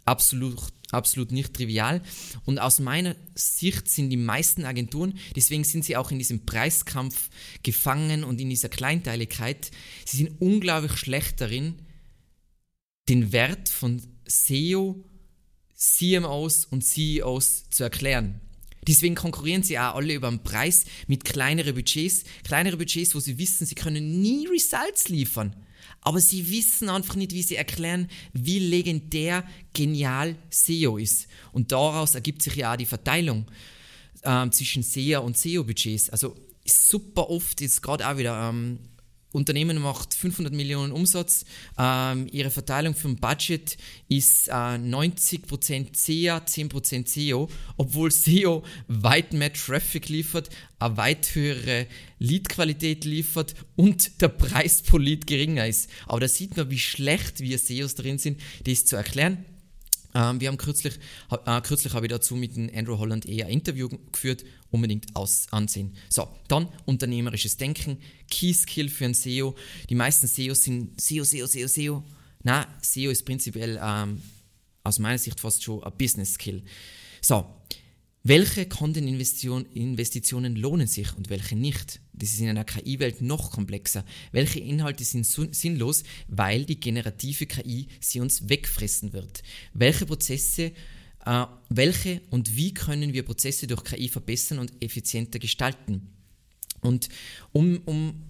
absolut, 0.06 0.60
absolut 0.92 1.32
nicht 1.32 1.56
trivial. 1.56 2.04
Und 2.46 2.60
aus 2.60 2.78
meiner 2.78 3.16
Sicht 3.34 3.90
sind 3.90 4.12
die 4.12 4.18
meisten 4.18 4.64
Agenturen, 4.64 5.18
deswegen 5.36 5.64
sind 5.64 5.84
sie 5.84 5.98
auch 5.98 6.12
in 6.12 6.20
diesem 6.20 6.46
Preiskampf 6.46 7.32
gefangen 7.64 8.24
und 8.24 8.40
in 8.40 8.52
dieser 8.52 8.70
Kleinteiligkeit, 8.70 9.72
sie 10.06 10.18
sind 10.18 10.40
unglaublich 10.40 10.98
schlecht 10.98 11.42
darin, 11.42 11.80
den 13.10 13.32
Wert 13.32 13.70
von 13.70 14.04
SEO, 14.28 15.04
CMOs 15.74 16.66
und 16.66 16.86
CEOs 16.86 17.72
zu 17.72 17.84
erklären. 17.84 18.40
Deswegen 18.88 19.16
konkurrieren 19.16 19.64
sie 19.64 19.78
auch 19.78 19.96
alle 19.96 20.14
über 20.14 20.30
den 20.30 20.44
Preis 20.44 20.86
mit 21.08 21.24
kleineren 21.24 21.76
Budgets. 21.76 22.24
Kleinere 22.44 22.78
Budgets, 22.78 23.14
wo 23.14 23.20
sie 23.20 23.38
wissen, 23.38 23.66
sie 23.66 23.76
können 23.76 24.22
nie 24.22 24.48
Results 24.48 25.10
liefern. 25.10 25.56
Aber 26.02 26.20
sie 26.20 26.50
wissen 26.50 26.90
einfach 26.90 27.16
nicht, 27.16 27.34
wie 27.34 27.44
sie 27.44 27.56
erklären, 27.56 28.10
wie 28.34 28.60
legendär 28.60 29.44
genial 29.74 30.36
SEO 30.50 30.98
ist. 30.98 31.28
Und 31.52 31.72
daraus 31.72 32.16
ergibt 32.16 32.42
sich 32.42 32.56
ja 32.56 32.74
auch 32.74 32.78
die 32.78 32.88
Verteilung 32.88 33.46
äh, 34.24 34.50
zwischen 34.50 34.82
SEO 34.82 35.22
und 35.22 35.38
SEO-Budgets. 35.38 36.10
Also 36.10 36.36
super 36.66 37.30
oft, 37.30 37.62
jetzt 37.62 37.84
gerade 37.84 38.08
auch 38.08 38.18
wieder 38.18 38.50
ähm, 38.50 38.80
Unternehmen 39.32 39.82
macht 39.82 40.14
500 40.14 40.54
Millionen 40.54 40.92
Umsatz. 40.92 41.46
Ähm, 41.78 42.28
ihre 42.32 42.50
Verteilung 42.50 42.96
vom 42.96 43.16
Budget 43.16 43.78
ist 44.10 44.50
äh, 44.50 44.52
90% 44.52 45.96
SEA, 45.96 46.38
10% 46.38 47.08
SEO, 47.08 47.50
obwohl 47.78 48.12
SEO 48.12 48.64
weit 48.88 49.34
mehr 49.34 49.54
Traffic 49.54 50.10
liefert, 50.10 50.50
eine 50.80 50.98
weit 50.98 51.36
höhere 51.36 51.88
Lead-Qualität 52.20 53.06
liefert 53.06 53.56
und 53.76 54.22
der 54.22 54.30
Preis 54.30 54.82
pro 54.82 54.98
Lead 54.98 55.28
geringer 55.28 55.68
ist. 55.68 55.90
Aber 56.08 56.20
da 56.20 56.28
sieht 56.28 56.58
man, 56.58 56.70
wie 56.70 56.80
schlecht 56.80 57.40
wir 57.40 57.58
SEOs 57.58 57.96
drin 57.96 58.18
sind, 58.18 58.40
das 58.66 58.86
zu 58.86 58.96
erklären. 58.96 59.46
Ähm, 60.14 60.40
wir 60.40 60.48
haben 60.48 60.58
kürzlich, 60.58 61.00
äh, 61.46 61.62
kürzlich 61.62 61.94
habe 61.94 62.06
ich 62.06 62.12
dazu 62.12 62.36
mit 62.36 62.58
Andrew 62.76 62.98
Holland 62.98 63.26
eher 63.26 63.46
ein 63.46 63.54
Interview 63.54 63.90
geführt, 64.12 64.44
unbedingt 64.70 65.16
aus, 65.16 65.48
ansehen. 65.52 65.96
So, 66.10 66.28
dann 66.48 66.70
unternehmerisches 66.86 67.58
Denken, 67.58 67.98
Key 68.30 68.54
Skill 68.54 68.90
für 68.90 69.06
ein 69.06 69.14
SEO. 69.14 69.56
Die 69.90 69.96
meisten 69.96 70.28
SEOs 70.28 70.64
sind 70.64 71.00
SEO, 71.00 71.24
SEO, 71.24 71.48
SEO, 71.48 71.68
SEO. 71.68 72.04
Na, 72.44 72.68
SEO 72.82 73.12
ist 73.12 73.26
prinzipiell 73.26 73.80
ähm, 73.82 74.22
aus 74.84 75.00
meiner 75.00 75.18
Sicht 75.18 75.40
fast 75.40 75.64
schon 75.64 75.84
ein 75.84 75.92
Business 75.98 76.34
Skill. 76.34 76.64
So, 77.22 77.46
welche 78.24 78.68
Content-Investitionen 78.68 80.56
lohnen 80.56 80.86
sich 80.86 81.16
und 81.18 81.30
welche 81.30 81.56
nicht? 81.56 82.02
Das 82.14 82.30
ist 82.30 82.40
in 82.40 82.50
einer 82.50 82.66
KI-Welt 82.66 83.22
noch 83.22 83.52
komplexer. 83.52 84.06
Welche 84.32 84.60
Inhalte 84.60 85.04
sind 85.04 85.26
sinnlos, 85.26 86.04
weil 86.28 86.66
die 86.66 86.80
generative 86.80 87.48
KI 87.48 87.88
sie 88.00 88.20
uns 88.20 88.48
wegfressen 88.48 89.14
wird? 89.14 89.42
Welche 89.74 90.06
Prozesse, 90.06 90.72
äh, 91.26 91.46
welche 91.70 92.22
und 92.30 92.56
wie 92.56 92.76
können 92.76 93.14
wir 93.14 93.24
Prozesse 93.24 93.66
durch 93.66 93.84
KI 93.84 94.08
verbessern 94.08 94.60
und 94.60 94.72
effizienter 94.84 95.40
gestalten? 95.40 96.14
Und 96.82 97.10
um, 97.54 97.82
um 97.86 98.24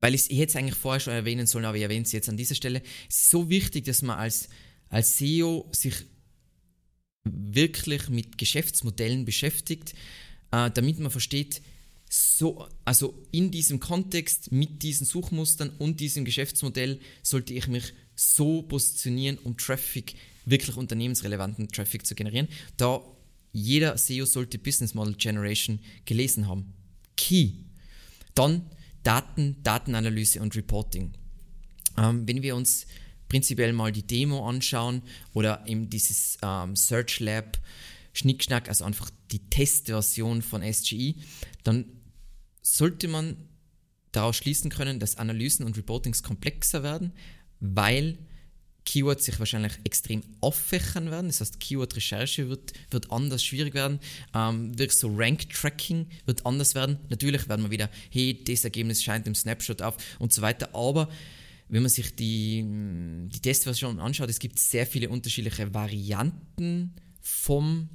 weil 0.00 0.14
ich 0.14 0.22
es 0.22 0.28
jetzt 0.30 0.56
eigentlich 0.56 0.76
vorher 0.76 0.98
schon 0.98 1.12
erwähnen 1.12 1.46
sollen, 1.46 1.64
aber 1.64 1.76
ich 1.76 1.82
erwähne 1.82 2.04
es 2.04 2.12
jetzt 2.12 2.28
an 2.28 2.36
dieser 2.36 2.54
Stelle, 2.54 2.82
es 3.08 3.16
ist 3.16 3.30
so 3.30 3.50
wichtig, 3.50 3.84
dass 3.84 4.02
man 4.02 4.18
als, 4.18 4.48
als 4.88 5.18
SEO 5.18 5.68
sich 5.72 5.94
wirklich 7.24 8.08
mit 8.08 8.38
Geschäftsmodellen 8.38 9.24
beschäftigt, 9.24 9.94
äh, 10.50 10.70
damit 10.70 10.98
man 10.98 11.10
versteht, 11.10 11.62
so, 12.08 12.68
also 12.84 13.14
in 13.30 13.50
diesem 13.50 13.80
Kontext 13.80 14.52
mit 14.52 14.82
diesen 14.82 15.06
Suchmustern 15.06 15.70
und 15.78 16.00
diesem 16.00 16.24
Geschäftsmodell 16.26 17.00
sollte 17.22 17.54
ich 17.54 17.68
mich 17.68 17.94
so 18.14 18.62
positionieren, 18.62 19.38
um 19.38 19.56
Traffic, 19.56 20.14
wirklich 20.44 20.76
unternehmensrelevanten 20.76 21.68
Traffic 21.68 22.04
zu 22.04 22.14
generieren. 22.14 22.48
Da 22.76 23.02
jeder 23.52 23.96
SEO 23.96 24.26
sollte 24.26 24.58
Business 24.58 24.94
Model 24.94 25.14
Generation 25.14 25.78
gelesen 26.04 26.48
haben. 26.48 26.74
Key. 27.16 27.52
Dann 28.34 28.70
Daten, 29.02 29.56
Datenanalyse 29.62 30.40
und 30.40 30.54
Reporting. 30.56 31.12
Ähm, 31.96 32.26
wenn 32.26 32.42
wir 32.42 32.56
uns 32.56 32.86
prinzipiell 33.32 33.72
mal 33.72 33.92
die 33.92 34.06
Demo 34.06 34.46
anschauen 34.46 35.00
oder 35.32 35.64
eben 35.66 35.88
dieses 35.88 36.36
ähm, 36.42 36.76
Search 36.76 37.18
Lab 37.18 37.58
Schnickschnack, 38.12 38.68
also 38.68 38.84
einfach 38.84 39.08
die 39.30 39.38
Testversion 39.48 40.42
von 40.42 40.60
SGI, 40.62 41.16
dann 41.64 41.86
sollte 42.60 43.08
man 43.08 43.38
daraus 44.12 44.36
schließen 44.36 44.70
können, 44.70 45.00
dass 45.00 45.16
Analysen 45.16 45.64
und 45.64 45.78
Reportings 45.78 46.22
komplexer 46.22 46.82
werden, 46.82 47.14
weil 47.58 48.18
Keywords 48.84 49.24
sich 49.24 49.38
wahrscheinlich 49.38 49.72
extrem 49.84 50.22
auffächern 50.42 51.10
werden. 51.10 51.28
Das 51.28 51.40
heißt, 51.40 51.58
Keyword-Recherche 51.58 52.50
wird, 52.50 52.74
wird 52.90 53.10
anders 53.10 53.42
schwierig 53.42 53.72
werden. 53.72 53.98
Ähm, 54.34 54.78
wirklich 54.78 54.98
so 54.98 55.10
Rank-Tracking 55.10 56.06
wird 56.26 56.44
anders 56.44 56.74
werden. 56.74 56.98
Natürlich 57.08 57.48
werden 57.48 57.64
wir 57.64 57.70
wieder, 57.70 57.88
hey, 58.10 58.44
das 58.44 58.64
Ergebnis 58.64 59.02
scheint 59.02 59.26
im 59.26 59.34
Snapshot 59.34 59.80
auf 59.80 59.96
und 60.18 60.34
so 60.34 60.42
weiter. 60.42 60.74
Aber 60.74 61.08
wenn 61.72 61.82
man 61.82 61.90
sich 61.90 62.14
die, 62.14 62.62
die 62.62 63.40
Testversion 63.40 63.98
anschaut, 63.98 64.28
es 64.28 64.38
gibt 64.38 64.58
sehr 64.58 64.86
viele 64.86 65.08
unterschiedliche 65.08 65.72
Varianten 65.72 66.94
vom 67.20 67.88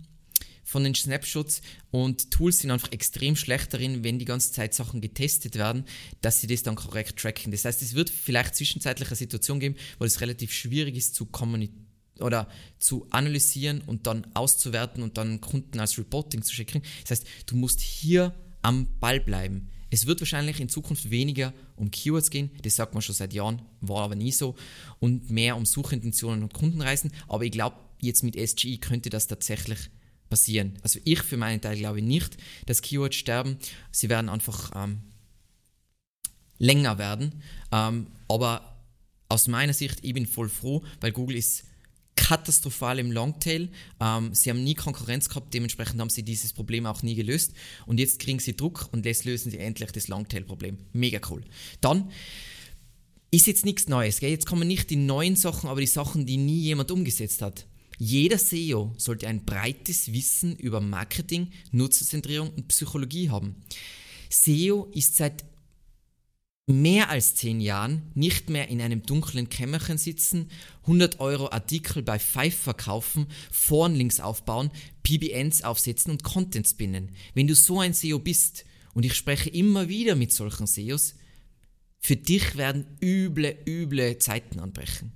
von 0.64 0.84
den 0.84 0.96
Snapshots 0.96 1.62
und 1.92 2.30
Tools 2.30 2.58
sind 2.58 2.72
einfach 2.72 2.92
extrem 2.92 3.38
schlecht 3.38 3.74
darin, 3.74 4.04
wenn 4.04 4.20
die 4.20 4.26
ganze 4.26 4.52
Zeit 4.52 4.74
Sachen 4.74 5.00
getestet 5.00 5.56
werden, 5.56 5.86
dass 6.20 6.42
sie 6.42 6.48
das 6.48 6.62
dann 6.62 6.76
korrekt 6.76 7.18
tracken. 7.18 7.52
Das 7.52 7.64
heißt, 7.64 7.82
es 7.82 7.94
wird 7.94 8.10
vielleicht 8.10 8.54
zwischenzeitlich 8.54 9.08
eine 9.08 9.16
Situation 9.16 9.62
geben, 9.62 9.76
wo 9.98 10.04
es 10.04 10.20
relativ 10.20 10.52
schwierig 10.52 10.98
ist 10.98 11.16
zu 11.16 11.26
kommunizieren 11.26 11.88
oder 12.20 12.50
zu 12.80 13.08
analysieren 13.12 13.82
und 13.82 14.08
dann 14.08 14.28
auszuwerten 14.34 15.04
und 15.04 15.18
dann 15.18 15.40
Kunden 15.40 15.80
als 15.80 15.98
Reporting 15.98 16.42
zu 16.42 16.54
schicken. 16.54 16.82
Das 17.04 17.12
heißt, 17.12 17.28
du 17.46 17.56
musst 17.56 17.80
hier 17.80 18.36
am 18.62 18.88
Ball 19.00 19.22
bleiben. 19.22 19.70
Es 19.90 20.06
wird 20.06 20.20
wahrscheinlich 20.20 20.60
in 20.60 20.70
Zukunft 20.70 21.10
weniger 21.10 21.54
um 21.76 21.92
Keywords 21.92 22.30
gehen, 22.30 22.52
das 22.62 22.76
sagt 22.76 22.94
man 22.94 23.02
schon 23.02 23.16
seit 23.16 23.34
Jahren, 23.34 23.62
war 23.82 24.04
aber 24.04 24.16
nie 24.16 24.32
so, 24.32 24.56
und 25.00 25.30
mehr 25.30 25.56
um 25.56 25.66
Suchintentionen 25.66 26.44
und 26.44 26.54
Kundenreisen. 26.54 27.12
Aber 27.28 27.44
ich 27.44 27.52
glaube, 27.52 27.78
jetzt 28.02 28.24
mit 28.24 28.36
SGI 28.36 28.80
könnte 28.80 29.10
das 29.10 29.28
tatsächlich 29.28 29.90
passieren. 30.30 30.78
Also 30.84 31.00
ich 31.06 31.22
für 31.22 31.38
meinen 31.38 31.62
Teil 31.62 31.78
glaube 31.78 32.02
nicht, 32.02 32.38
dass 32.66 32.82
Keywords 32.82 33.16
sterben. 33.16 33.58
Sie 33.92 34.10
werden 34.10 34.30
einfach 34.30 34.72
ähm, 34.76 35.00
länger 36.58 36.98
werden. 36.98 37.42
Ähm, 37.72 38.08
aber 38.28 38.78
aus 39.30 39.48
meiner 39.48 39.74
Sicht, 39.74 40.00
ich 40.04 40.14
bin 40.14 40.26
voll 40.26 40.50
froh, 40.50 40.84
weil 41.00 41.12
Google 41.12 41.38
ist 41.38 41.66
katastrophal 42.18 43.00
im 43.00 43.12
Longtail. 43.12 43.70
Ähm, 44.02 44.34
sie 44.34 44.50
haben 44.50 44.64
nie 44.64 44.74
Konkurrenz 44.74 45.30
gehabt, 45.30 45.54
dementsprechend 45.54 46.02
haben 46.02 46.10
sie 46.10 46.24
dieses 46.24 46.52
Problem 46.52 46.86
auch 46.86 47.04
nie 47.04 47.16
gelöst. 47.16 47.54
Und 47.86 48.00
jetzt 48.00 48.20
kriegen 48.20 48.40
sie 48.40 48.58
Druck 48.58 48.90
und 48.92 49.06
jetzt 49.06 49.24
lösen 49.24 49.52
sie 49.52 49.60
endlich 49.60 49.92
das 49.92 50.10
Longtail-Problem. 50.10 50.78
Mega 50.92 51.22
cool. 51.30 51.44
Dann 51.80 52.12
ist 53.32 53.48
jetzt 53.48 53.64
nichts 53.64 53.88
Neues. 53.88 54.20
Gell? 54.20 54.32
Jetzt 54.32 54.46
kommen 54.46 54.68
nicht 54.68 54.90
die 54.90 54.98
neuen 54.98 55.38
Sachen, 55.38 55.70
aber 55.70 55.80
die 55.80 55.88
Sachen, 55.88 56.26
die 56.26 56.38
nie 56.38 56.60
jemand 56.60 56.92
umgesetzt 56.92 57.42
hat. 57.42 57.66
Jeder 58.00 58.38
SEO 58.38 58.94
sollte 58.98 59.28
ein 59.28 59.46
breites 59.46 60.12
Wissen 60.14 60.56
über 60.58 60.82
Marketing, 60.82 61.50
Nutzerzentrierung 61.72 62.50
und 62.50 62.68
Psychologie 62.68 63.30
haben. 63.30 63.56
SEO 64.30 64.90
ist 64.94 65.16
seit 65.16 65.46
mehr 66.68 67.10
als 67.10 67.34
zehn 67.36 67.62
Jahren 67.62 68.12
nicht 68.14 68.50
mehr 68.50 68.68
in 68.68 68.82
einem 68.82 69.02
dunklen 69.02 69.50
Kämmerchen 69.50 69.98
sitzen, 69.98 70.50
100 70.82 71.20
Euro 71.22 71.50
Artikel 71.50 72.04
bei 72.04 72.20
Five 72.20 72.56
verkaufen, 72.56 73.28
Forenlinks 73.52 74.20
aufbauen, 74.20 74.70
PBNs 75.04 75.64
aufsetzen 75.64 76.12
und 76.12 76.24
Content 76.24 76.68
spinnen. 76.68 77.12
Wenn 77.34 77.48
du 77.48 77.56
so 77.56 77.80
ein 77.80 77.94
SEO 77.94 78.20
bist, 78.20 78.66
und 78.94 79.06
ich 79.06 79.14
spreche 79.14 79.50
immer 79.50 79.88
wieder 79.88 80.16
mit 80.16 80.34
solchen 80.34 80.68
SEOs, 80.68 81.16
für 82.00 82.16
dich 82.16 82.58
werden 82.58 82.98
üble, 83.02 83.58
üble 83.66 84.18
Zeiten 84.18 84.60
anbrechen. 84.60 85.14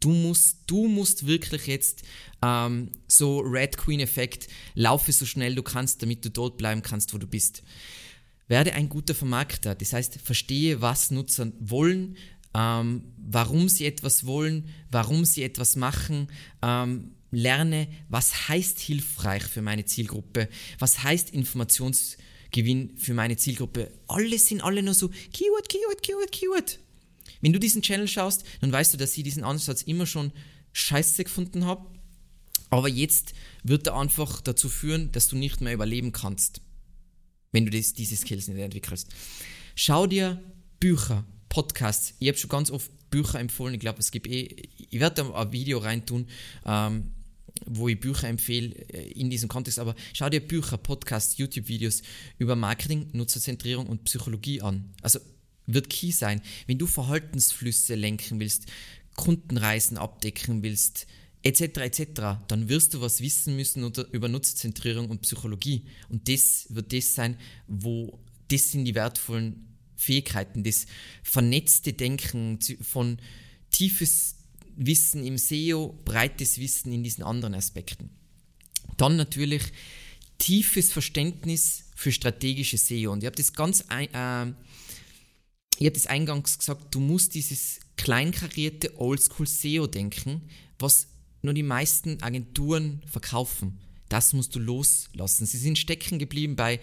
Du 0.00 0.10
musst, 0.10 0.58
du 0.66 0.88
musst 0.88 1.26
wirklich 1.26 1.66
jetzt 1.66 2.02
ähm, 2.42 2.90
so 3.06 3.40
Red 3.40 3.76
Queen-Effekt, 3.76 4.48
laufe 4.74 5.12
so 5.12 5.26
schnell 5.26 5.54
du 5.54 5.62
kannst, 5.62 6.02
damit 6.02 6.24
du 6.24 6.30
dort 6.30 6.56
bleiben 6.56 6.82
kannst, 6.82 7.12
wo 7.14 7.18
du 7.18 7.26
bist. 7.26 7.62
Werde 8.48 8.72
ein 8.72 8.88
guter 8.88 9.14
Vermarkter, 9.14 9.74
das 9.74 9.92
heißt, 9.92 10.20
verstehe, 10.22 10.80
was 10.80 11.10
Nutzer 11.10 11.52
wollen, 11.60 12.16
ähm, 12.54 13.04
warum 13.18 13.68
sie 13.68 13.84
etwas 13.84 14.26
wollen, 14.26 14.68
warum 14.90 15.24
sie 15.24 15.42
etwas 15.42 15.76
machen, 15.76 16.28
ähm, 16.62 17.12
lerne, 17.30 17.88
was 18.08 18.48
heißt 18.48 18.80
hilfreich 18.80 19.42
für 19.42 19.62
meine 19.62 19.84
Zielgruppe, 19.84 20.48
was 20.78 21.02
heißt 21.02 21.30
Informationsgewinn 21.30 22.96
für 22.96 23.12
meine 23.12 23.36
Zielgruppe. 23.36 23.92
Alle 24.06 24.38
sind 24.38 24.62
alle 24.62 24.82
nur 24.82 24.94
so 24.94 25.08
Keyword, 25.08 25.68
Keyword, 25.68 26.02
Keyword, 26.02 26.32
Keyword. 26.32 26.78
Wenn 27.40 27.52
du 27.52 27.60
diesen 27.60 27.82
Channel 27.82 28.08
schaust, 28.08 28.44
dann 28.60 28.72
weißt 28.72 28.94
du, 28.94 28.98
dass 28.98 29.16
ich 29.16 29.24
diesen 29.24 29.44
Ansatz 29.44 29.82
immer 29.82 30.06
schon 30.06 30.32
scheiße 30.72 31.24
gefunden 31.24 31.66
habe. 31.66 31.86
Aber 32.70 32.88
jetzt 32.88 33.34
wird 33.62 33.86
er 33.86 33.96
einfach 33.96 34.40
dazu 34.40 34.68
führen, 34.68 35.12
dass 35.12 35.28
du 35.28 35.36
nicht 35.36 35.60
mehr 35.60 35.72
überleben 35.72 36.12
kannst, 36.12 36.60
wenn 37.52 37.64
du 37.64 37.70
das, 37.70 37.94
diese 37.94 38.16
Skills 38.16 38.48
nicht 38.48 38.58
entwickelst. 38.58 39.08
Schau 39.74 40.06
dir 40.06 40.42
Bücher, 40.80 41.24
Podcasts. 41.48 42.14
Ich 42.18 42.28
habe 42.28 42.38
schon 42.38 42.50
ganz 42.50 42.70
oft 42.70 42.90
Bücher 43.10 43.40
empfohlen. 43.40 43.74
Ich 43.74 43.80
glaube, 43.80 44.00
es 44.00 44.10
gibt 44.10 44.26
eh, 44.26 44.68
ich 44.90 45.00
werde 45.00 45.22
da 45.22 45.34
ein 45.34 45.52
Video 45.52 45.78
reintun, 45.78 46.26
ähm, 46.66 47.12
wo 47.66 47.88
ich 47.88 47.98
Bücher 47.98 48.28
empfehle 48.28 48.74
äh, 48.92 49.12
in 49.12 49.30
diesem 49.30 49.48
Kontext. 49.48 49.78
Aber 49.78 49.94
schau 50.12 50.28
dir 50.28 50.40
Bücher, 50.40 50.76
Podcasts, 50.76 51.38
YouTube-Videos 51.38 52.02
über 52.38 52.56
Marketing, 52.56 53.08
Nutzerzentrierung 53.12 53.86
und 53.86 54.04
Psychologie 54.04 54.60
an. 54.60 54.92
Also 55.02 55.20
wird 55.66 55.90
key 55.90 56.10
sein. 56.10 56.40
Wenn 56.66 56.78
du 56.78 56.86
Verhaltensflüsse 56.86 57.94
lenken 57.94 58.40
willst, 58.40 58.66
Kundenreisen 59.16 59.98
abdecken 59.98 60.62
willst, 60.62 61.06
etc., 61.42 61.62
etc., 61.78 62.06
dann 62.48 62.68
wirst 62.68 62.94
du 62.94 63.00
was 63.00 63.20
wissen 63.20 63.56
müssen 63.56 63.84
über 64.12 64.28
Nutzerzentrierung 64.28 65.08
und 65.08 65.22
Psychologie. 65.22 65.84
Und 66.08 66.28
das 66.28 66.66
wird 66.70 66.92
das 66.92 67.14
sein, 67.14 67.36
wo 67.66 68.18
das 68.48 68.72
sind 68.72 68.84
die 68.84 68.94
wertvollen 68.94 69.76
Fähigkeiten, 69.96 70.64
das 70.64 70.86
vernetzte 71.22 71.92
Denken 71.92 72.58
von 72.80 73.18
tiefes 73.70 74.36
Wissen 74.76 75.24
im 75.24 75.38
SEO, 75.38 76.00
breites 76.04 76.58
Wissen 76.58 76.92
in 76.92 77.02
diesen 77.02 77.24
anderen 77.24 77.54
Aspekten. 77.54 78.10
Dann 78.96 79.16
natürlich 79.16 79.62
tiefes 80.38 80.92
Verständnis 80.92 81.84
für 81.94 82.12
strategische 82.12 82.78
SEO. 82.78 83.12
Und 83.12 83.22
ich 83.22 83.26
habe 83.26 83.36
das 83.36 83.52
ganz 83.52 83.84
äh, 83.90 84.46
ich 85.80 85.86
habe 85.86 85.94
das 85.94 86.06
eingangs 86.06 86.58
gesagt, 86.58 86.94
du 86.94 87.00
musst 87.00 87.34
dieses 87.34 87.80
kleinkarierte 87.96 88.98
Oldschool-SEO-Denken, 88.98 90.42
was 90.78 91.08
nur 91.48 91.54
die 91.54 91.62
meisten 91.62 92.22
Agenturen 92.22 93.00
verkaufen, 93.06 93.78
das 94.10 94.34
musst 94.34 94.54
du 94.54 94.58
loslassen. 94.58 95.46
Sie 95.46 95.56
sind 95.56 95.78
stecken 95.78 96.18
geblieben 96.18 96.56
bei 96.56 96.78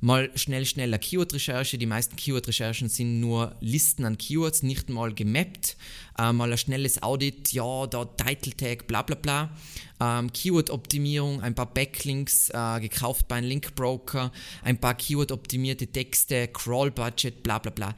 mal 0.00 0.30
schnell, 0.34 0.66
schneller 0.66 0.98
Keyword-Recherche. 0.98 1.78
Die 1.78 1.86
meisten 1.86 2.16
Keyword-Recherchen 2.16 2.90
sind 2.90 3.20
nur 3.20 3.56
Listen 3.60 4.04
an 4.04 4.18
Keywords, 4.18 4.62
nicht 4.62 4.90
mal 4.90 5.14
gemappt. 5.14 5.78
Äh, 6.18 6.34
mal 6.34 6.52
ein 6.52 6.58
schnelles 6.58 7.02
Audit, 7.02 7.52
ja, 7.54 7.86
da 7.86 8.04
Title 8.04 8.54
Tag, 8.54 8.86
bla 8.86 9.00
bla 9.00 9.16
bla. 9.16 9.56
Ähm, 9.98 10.30
Keyword-Optimierung, 10.30 11.40
ein 11.40 11.54
paar 11.54 11.72
Backlinks 11.72 12.50
äh, 12.50 12.80
gekauft 12.80 13.26
bei 13.26 13.36
einem 13.36 13.48
Linkbroker, 13.48 14.32
ein 14.62 14.78
paar 14.78 14.94
Keyword-optimierte 14.94 15.86
Texte, 15.86 16.48
Crawl-Budget, 16.48 17.42
bla 17.42 17.58
bla 17.58 17.70
bla 17.70 17.96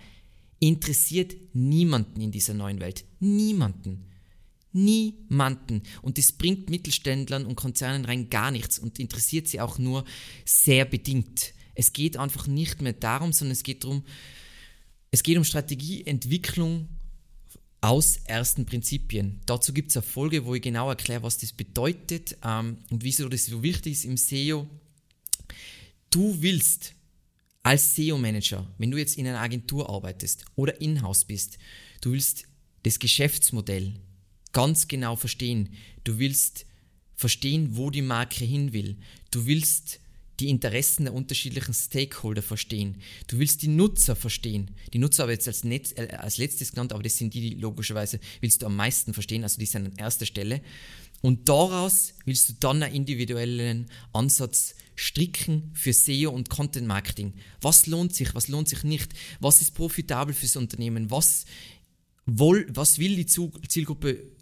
interessiert 0.58 1.34
niemanden 1.52 2.20
in 2.20 2.30
dieser 2.30 2.54
neuen 2.54 2.80
Welt. 2.80 3.04
Niemanden. 3.20 4.06
Niemanden. 4.76 5.82
Und 6.02 6.18
das 6.18 6.32
bringt 6.32 6.70
Mittelständlern 6.70 7.46
und 7.46 7.56
Konzernen 7.56 8.04
rein 8.04 8.30
gar 8.30 8.50
nichts 8.50 8.78
und 8.78 8.98
interessiert 8.98 9.48
sie 9.48 9.60
auch 9.60 9.78
nur 9.78 10.04
sehr 10.44 10.84
bedingt. 10.84 11.54
Es 11.74 11.92
geht 11.92 12.16
einfach 12.16 12.46
nicht 12.46 12.82
mehr 12.82 12.92
darum, 12.92 13.32
sondern 13.32 13.52
es 13.52 13.62
geht 13.62 13.84
darum, 13.84 14.04
es 15.10 15.22
geht 15.22 15.38
um 15.38 15.44
Strategieentwicklung 15.44 16.88
aus 17.80 18.18
ersten 18.24 18.66
Prinzipien. 18.66 19.40
Dazu 19.46 19.72
gibt 19.72 19.90
es 19.90 19.96
eine 19.96 20.02
Folge, 20.02 20.44
wo 20.44 20.54
ich 20.54 20.62
genau 20.62 20.88
erkläre, 20.88 21.22
was 21.22 21.38
das 21.38 21.52
bedeutet 21.52 22.36
ähm, 22.44 22.78
und 22.90 23.04
wieso 23.04 23.28
das 23.28 23.46
so 23.46 23.62
wichtig 23.62 23.92
ist 23.92 24.04
im 24.04 24.16
SEO. 24.16 24.68
Du 26.10 26.42
willst 26.42 26.94
als 27.62 27.94
SEO-Manager, 27.96 28.66
wenn 28.78 28.90
du 28.90 28.98
jetzt 28.98 29.16
in 29.16 29.26
einer 29.26 29.40
Agentur 29.40 29.90
arbeitest 29.90 30.44
oder 30.54 30.80
in-house 30.80 31.24
bist, 31.24 31.58
du 32.00 32.12
willst 32.12 32.44
das 32.84 32.98
Geschäftsmodell 32.98 33.94
ganz 34.56 34.88
genau 34.88 35.16
verstehen. 35.16 35.68
Du 36.04 36.18
willst 36.18 36.64
verstehen, 37.14 37.76
wo 37.76 37.90
die 37.90 38.00
Marke 38.00 38.42
hin 38.42 38.72
will. 38.72 38.96
Du 39.30 39.44
willst 39.44 40.00
die 40.40 40.48
Interessen 40.48 41.04
der 41.04 41.12
unterschiedlichen 41.12 41.74
Stakeholder 41.74 42.40
verstehen. 42.40 42.96
Du 43.26 43.38
willst 43.38 43.60
die 43.60 43.68
Nutzer 43.68 44.16
verstehen. 44.16 44.70
Die 44.94 44.98
Nutzer 44.98 45.24
aber 45.24 45.32
jetzt 45.32 45.46
als, 45.46 45.62
Netz, 45.62 45.92
äh, 45.96 46.08
als 46.08 46.38
letztes 46.38 46.70
genannt, 46.70 46.94
aber 46.94 47.02
das 47.02 47.18
sind 47.18 47.34
die, 47.34 47.50
die 47.50 47.60
logischerweise 47.60 48.18
willst 48.40 48.62
du 48.62 48.66
am 48.66 48.76
meisten 48.76 49.12
verstehen, 49.12 49.42
also 49.42 49.58
die 49.58 49.66
sind 49.66 49.88
an 49.88 49.96
erster 49.98 50.24
Stelle. 50.24 50.62
Und 51.20 51.50
daraus 51.50 52.14
willst 52.24 52.48
du 52.48 52.54
dann 52.58 52.82
einen 52.82 52.94
individuellen 52.94 53.90
Ansatz 54.14 54.74
stricken 54.94 55.70
für 55.74 55.92
SEO 55.92 56.30
und 56.30 56.48
Content 56.48 56.86
Marketing. 56.86 57.34
Was 57.60 57.86
lohnt 57.86 58.14
sich, 58.14 58.34
was 58.34 58.48
lohnt 58.48 58.70
sich 58.70 58.84
nicht? 58.84 59.12
Was 59.38 59.60
ist 59.60 59.74
profitabel 59.74 60.32
fürs 60.32 60.56
Unternehmen? 60.56 61.10
Was, 61.10 61.44
woll, 62.24 62.66
was 62.70 62.98
will 62.98 63.16
die 63.16 63.26
Zielgruppe 63.26 64.35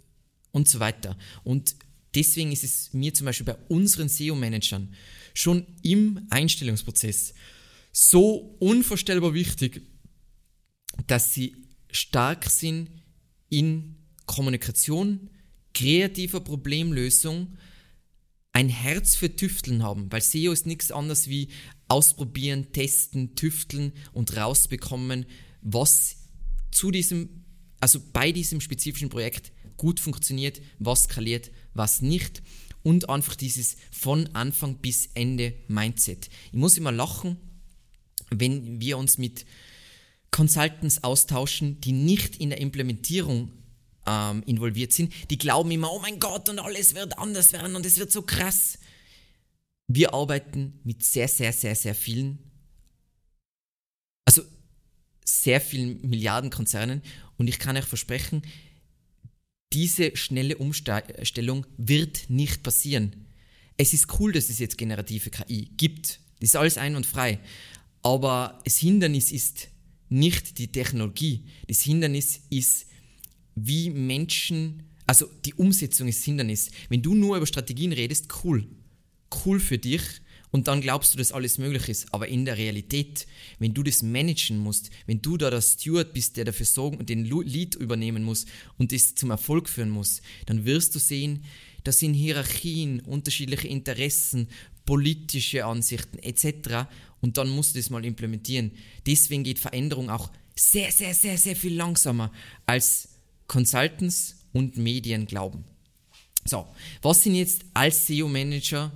und 0.55 0.69
so 0.69 0.81
weiter. 0.81 1.19
Und 1.43 1.77
deswegen 2.15 2.53
ist 2.53 2.65
es 2.65 2.95
mir 2.95 3.13
zum 3.13 3.27
Beispiel 3.27 3.47
bei 3.47 3.57
unseren 3.69 4.09
SEO-Managern 4.09 4.95
schon 5.35 5.67
im 5.83 6.27
Einstellungsprozess 6.31 7.35
so 7.93 8.57
unvorstellbar 8.61 9.35
wichtig, 9.35 9.83
dass 11.07 11.35
sie 11.35 11.57
stark 11.91 12.49
sind 12.49 12.91
in 13.49 13.97
Kommunikation, 14.27 15.29
kreativer 15.75 16.41
Problemlösung, 16.41 17.59
ein 18.53 18.69
Herz 18.69 19.17
für 19.17 19.35
Tüfteln 19.35 19.83
haben, 19.83 20.11
weil 20.13 20.23
SEO 20.23 20.53
ist 20.53 20.67
nichts 20.67 20.93
anderes 20.93 21.29
wie 21.29 21.49
ausprobieren, 21.89 22.71
testen, 22.73 23.35
tüfteln 23.35 23.93
und 24.13 24.37
rausbekommen, 24.37 25.27
was 25.61 26.29
zu 26.71 26.93
diesem 26.93 27.45
also 27.81 28.01
bei 28.15 28.33
diesem 28.33 28.63
spezifischen 28.63 29.11
Projekt 29.11 29.53
gut 29.77 30.01
funktioniert, 30.01 30.61
was 30.79 31.05
skaliert, 31.05 31.51
was 31.75 32.03
nicht 32.03 32.43
und 32.83 33.09
einfach 33.09 33.35
dieses 33.35 33.77
von 33.91 34.29
Anfang 34.35 34.77
bis 34.77 35.09
Ende 35.15 35.55
Mindset. 35.69 36.29
Ich 36.53 36.59
muss 36.59 36.77
immer 36.77 36.93
lachen, 36.93 37.37
wenn 38.31 38.81
wir 38.81 38.99
uns 38.99 39.19
mit 39.19 39.47
Consultants 40.31 41.03
austauschen, 41.03 41.81
die 41.81 41.93
nicht 41.93 42.37
in 42.37 42.51
der 42.51 42.61
Implementierung 42.61 43.53
ähm, 44.07 44.43
involviert 44.47 44.93
sind. 44.93 45.13
Die 45.31 45.39
glauben 45.39 45.71
immer, 45.71 45.93
oh 45.93 46.01
mein 46.01 46.21
Gott, 46.21 46.49
und 46.49 46.59
alles 46.59 46.95
wird 46.95 47.19
anders 47.19 47.53
werden 47.53 47.77
und 47.77 47.87
es 47.87 47.99
wird 47.99 48.13
so 48.13 48.23
krass. 48.23 48.79
Wir 49.87 50.15
arbeiten 50.15 50.81
mit 50.85 51.05
sehr, 51.05 51.29
sehr, 51.29 51.53
sehr, 51.53 51.75
sehr 51.75 51.95
vielen, 51.95 52.39
also 54.25 54.43
sehr 55.25 55.61
vielen 55.61 56.01
Milliardenkonzernen 56.09 57.03
und 57.37 57.49
ich 57.49 57.59
kann 57.59 57.77
euch 57.77 57.85
versprechen, 57.85 58.43
diese 59.73 60.17
schnelle 60.17 60.57
Umstellung 60.57 61.67
wird 61.77 62.31
nicht 62.31 62.63
passieren. 62.63 63.27
Es 63.77 63.93
ist 63.93 64.21
cool, 64.21 64.33
dass 64.33 64.51
es 64.51 64.59
jetzt 64.59 64.79
generative 64.79 65.31
KI 65.31 65.71
gibt. 65.77 66.21
Das 66.41 66.51
ist 66.51 66.57
alles 66.57 66.79
ein 66.79 66.95
und 66.97 67.07
frei. 67.07 67.41
Aber 68.03 68.61
das 68.65 68.77
Hindernis 68.77 69.33
ist 69.33 69.69
nicht 70.09 70.59
die 70.59 70.71
Technologie. 70.71 71.45
Das 71.67 71.81
Hindernis 71.81 72.43
ist, 72.51 72.87
wie 73.57 73.91
Menschen, 73.91 74.85
also 75.07 75.27
die 75.45 75.55
Umsetzung 75.55 76.09
ist 76.09 76.21
das 76.21 76.25
Hindernis. 76.25 76.71
Wenn 76.89 77.03
du 77.03 77.15
nur 77.15 77.37
über 77.37 77.47
Strategien 77.47 77.93
redest, 77.93 78.29
cool. 78.45 78.67
Cool 79.45 79.59
für 79.59 79.79
dich 79.79 80.03
und 80.55 80.69
dann 80.69 80.81
glaubst 80.81 81.13
du, 81.13 81.19
dass 81.19 81.33
alles 81.33 81.59
möglich 81.59 81.89
ist. 81.89 82.15
Aber 82.15 82.29
in 82.29 82.45
der 82.45 82.57
Realität, 82.57 83.27
wenn 83.59 83.75
du 83.75 83.83
das 83.83 84.05
managen 84.05 84.57
musst, 84.57 84.89
wenn 85.05 85.21
du 85.21 85.37
da 85.37 85.51
der 85.51 85.61
Steward 85.61 86.13
bist, 86.13 86.37
der 86.37 86.45
dafür 86.45 86.65
sorgen 86.65 86.99
und 86.99 87.09
den 87.09 87.25
Lead 87.25 87.75
übernehmen 87.75 88.23
muss 88.23 88.47
und 88.79 88.93
das 88.93 89.17
zum 89.17 89.33
Erfolg 89.33 89.69
führen 89.69 89.91
muss, 89.91 90.23
dann 90.47 90.65
wirst 90.65 90.95
du 90.95 91.01
sehen, 91.01 91.43
dass 91.83 92.03
in 92.03 92.15
Hierarchien, 92.15 93.01
unterschiedliche 93.01 93.67
Interessen, 93.67 94.47
politische 94.87 95.65
Ansichten 95.65 96.21
etc. 96.21 96.87
Und 97.21 97.37
dann 97.37 97.49
musst 97.49 97.75
du 97.75 97.81
das 97.81 97.91
mal 97.91 98.05
implementieren. 98.05 98.71
Deswegen 99.09 99.43
geht 99.43 99.59
Veränderung 99.59 100.09
auch 100.09 100.31
sehr, 100.55 100.93
sehr, 100.93 101.15
sehr, 101.15 101.37
sehr 101.37 101.57
viel 101.57 101.75
langsamer 101.75 102.31
als 102.65 103.09
Consultants 103.49 104.37
und 104.53 104.77
Medien 104.77 105.27
glauben. 105.27 105.65
So, 106.45 106.65
was 107.03 107.25
sind 107.25 107.35
jetzt 107.35 107.65
als 107.75 108.07
SEO-Manager 108.07 108.93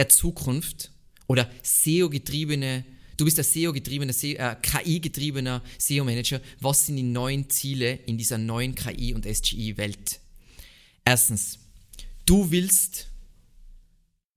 der 0.00 0.08
Zukunft 0.08 0.92
oder 1.26 1.50
SEO-getriebene, 1.62 2.86
du 3.18 3.26
bist 3.26 3.36
der 3.36 3.44
SEO-getriebene, 3.44 4.14
äh, 4.22 4.56
KI-getriebener 4.62 5.62
SEO-Manager, 5.76 6.40
was 6.58 6.86
sind 6.86 6.96
die 6.96 7.02
neuen 7.02 7.50
Ziele 7.50 7.92
in 8.06 8.16
dieser 8.16 8.38
neuen 8.38 8.74
KI- 8.74 9.12
und 9.12 9.26
SGI-Welt? 9.26 10.20
Erstens, 11.04 11.58
du 12.24 12.50
willst 12.50 13.08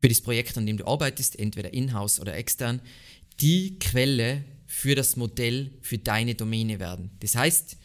für 0.01 0.09
das 0.09 0.19
Projekt, 0.19 0.57
an 0.57 0.65
dem 0.65 0.75
du 0.75 0.85
arbeitest, 0.85 1.39
entweder 1.39 1.73
in-house 1.73 2.19
oder 2.19 2.35
extern, 2.35 2.81
die 3.39 3.79
Quelle 3.79 4.43
für 4.67 4.95
das 4.95 5.15
Modell 5.15 5.71
für 5.79 5.97
deine 5.97 6.35
Domäne 6.35 6.81
werden. 6.81 7.11
Das 7.21 7.35
heißt, 7.35 7.77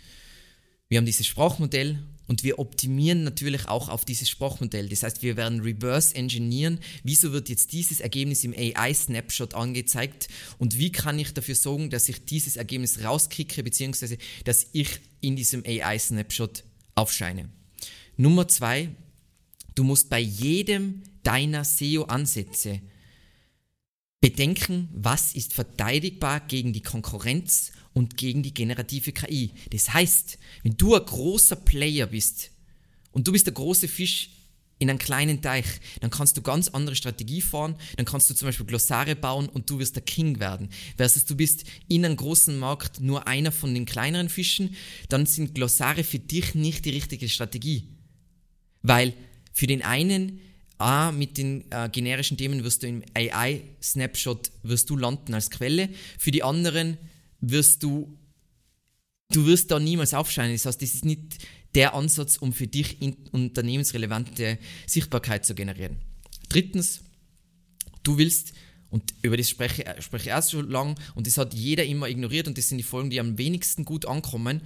wir 0.88 0.98
haben 0.98 1.06
dieses 1.06 1.28
Sprachmodell 1.28 2.02
und 2.28 2.44
wir 2.44 2.58
optimieren 2.58 3.24
natürlich 3.24 3.66
auch 3.66 3.88
auf 3.88 4.04
dieses 4.04 4.28
Sprachmodell. 4.28 4.88
Das 4.88 5.02
heißt, 5.02 5.22
wir 5.22 5.36
werden 5.36 5.60
reverse 5.60 6.14
engineeren. 6.14 6.78
Wieso 7.02 7.32
wird 7.32 7.48
jetzt 7.48 7.72
dieses 7.72 8.00
Ergebnis 8.00 8.44
im 8.44 8.52
AI-Snapshot 8.52 9.54
angezeigt? 9.54 10.28
Und 10.58 10.78
wie 10.78 10.92
kann 10.92 11.18
ich 11.18 11.32
dafür 11.32 11.54
sorgen, 11.54 11.90
dass 11.90 12.08
ich 12.08 12.26
dieses 12.26 12.56
Ergebnis 12.56 13.02
rauskriege, 13.02 13.62
beziehungsweise 13.62 14.18
dass 14.44 14.66
ich 14.72 15.00
in 15.22 15.36
diesem 15.36 15.64
AI-Snapshot 15.66 16.64
aufscheine? 16.94 17.48
Nummer 18.18 18.46
zwei, 18.46 18.90
du 19.74 19.82
musst 19.82 20.10
bei 20.10 20.20
jedem 20.20 21.02
deiner 21.22 21.64
SEO-Ansätze 21.64 22.80
bedenken, 24.20 24.88
was 24.92 25.34
ist 25.34 25.54
verteidigbar 25.54 26.40
gegen 26.40 26.72
die 26.72 26.82
Konkurrenz 26.82 27.72
und 27.98 28.16
gegen 28.16 28.44
die 28.44 28.54
generative 28.54 29.10
KI. 29.10 29.50
Das 29.70 29.92
heißt, 29.92 30.38
wenn 30.62 30.76
du 30.76 30.94
ein 30.94 31.04
großer 31.04 31.56
Player 31.56 32.06
bist 32.06 32.52
und 33.10 33.26
du 33.26 33.32
bist 33.32 33.46
der 33.46 33.54
große 33.54 33.88
Fisch 33.88 34.30
in 34.78 34.88
einem 34.88 35.00
kleinen 35.00 35.42
Teich, 35.42 35.66
dann 36.00 36.10
kannst 36.10 36.36
du 36.36 36.42
ganz 36.42 36.68
andere 36.68 36.94
Strategie 36.94 37.40
fahren, 37.40 37.74
dann 37.96 38.06
kannst 38.06 38.30
du 38.30 38.34
zum 38.34 38.46
Beispiel 38.46 38.66
Glossare 38.66 39.16
bauen 39.16 39.48
und 39.48 39.68
du 39.68 39.80
wirst 39.80 39.96
der 39.96 40.04
King 40.04 40.38
werden. 40.38 40.68
Versus 40.96 41.24
du 41.24 41.34
bist 41.34 41.64
in 41.88 42.04
einem 42.04 42.14
großen 42.14 42.56
Markt 42.56 43.00
nur 43.00 43.26
einer 43.26 43.50
von 43.50 43.74
den 43.74 43.84
kleineren 43.84 44.28
Fischen, 44.28 44.76
dann 45.08 45.26
sind 45.26 45.56
Glossare 45.56 46.04
für 46.04 46.20
dich 46.20 46.54
nicht 46.54 46.84
die 46.84 46.90
richtige 46.90 47.28
Strategie. 47.28 47.88
Weil 48.82 49.12
für 49.52 49.66
den 49.66 49.82
einen 49.82 50.38
A, 50.78 51.10
mit 51.10 51.36
den 51.36 51.64
äh, 51.72 51.88
generischen 51.90 52.36
Themen 52.36 52.62
wirst 52.62 52.84
du 52.84 52.86
im 52.86 53.02
AI-Snapshot 53.12 54.52
wirst 54.62 54.88
du 54.88 54.96
landen 54.96 55.34
als 55.34 55.50
Quelle. 55.50 55.88
Für 56.16 56.30
die 56.30 56.44
anderen 56.44 56.98
wirst 57.40 57.82
du, 57.82 58.16
du 59.30 59.46
wirst 59.46 59.70
da 59.70 59.78
niemals 59.78 60.14
aufscheinen. 60.14 60.52
Das 60.52 60.66
heißt, 60.66 60.82
das 60.82 60.94
ist 60.94 61.04
nicht 61.04 61.46
der 61.74 61.94
Ansatz, 61.94 62.38
um 62.38 62.52
für 62.52 62.66
dich 62.66 62.98
unternehmensrelevante 63.32 64.58
Sichtbarkeit 64.86 65.44
zu 65.44 65.54
generieren. 65.54 65.98
Drittens, 66.48 67.00
du 68.02 68.18
willst, 68.18 68.52
und 68.90 69.12
über 69.22 69.36
das 69.36 69.50
spreche, 69.50 69.84
spreche 70.00 70.24
ich 70.24 70.28
erst 70.30 70.52
schon 70.52 70.70
lang, 70.70 70.98
und 71.14 71.26
das 71.26 71.36
hat 71.36 71.52
jeder 71.52 71.84
immer 71.84 72.08
ignoriert, 72.08 72.48
und 72.48 72.56
das 72.56 72.68
sind 72.68 72.78
die 72.78 72.84
Folgen, 72.84 73.10
die 73.10 73.20
am 73.20 73.36
wenigsten 73.36 73.84
gut 73.84 74.06
ankommen. 74.06 74.62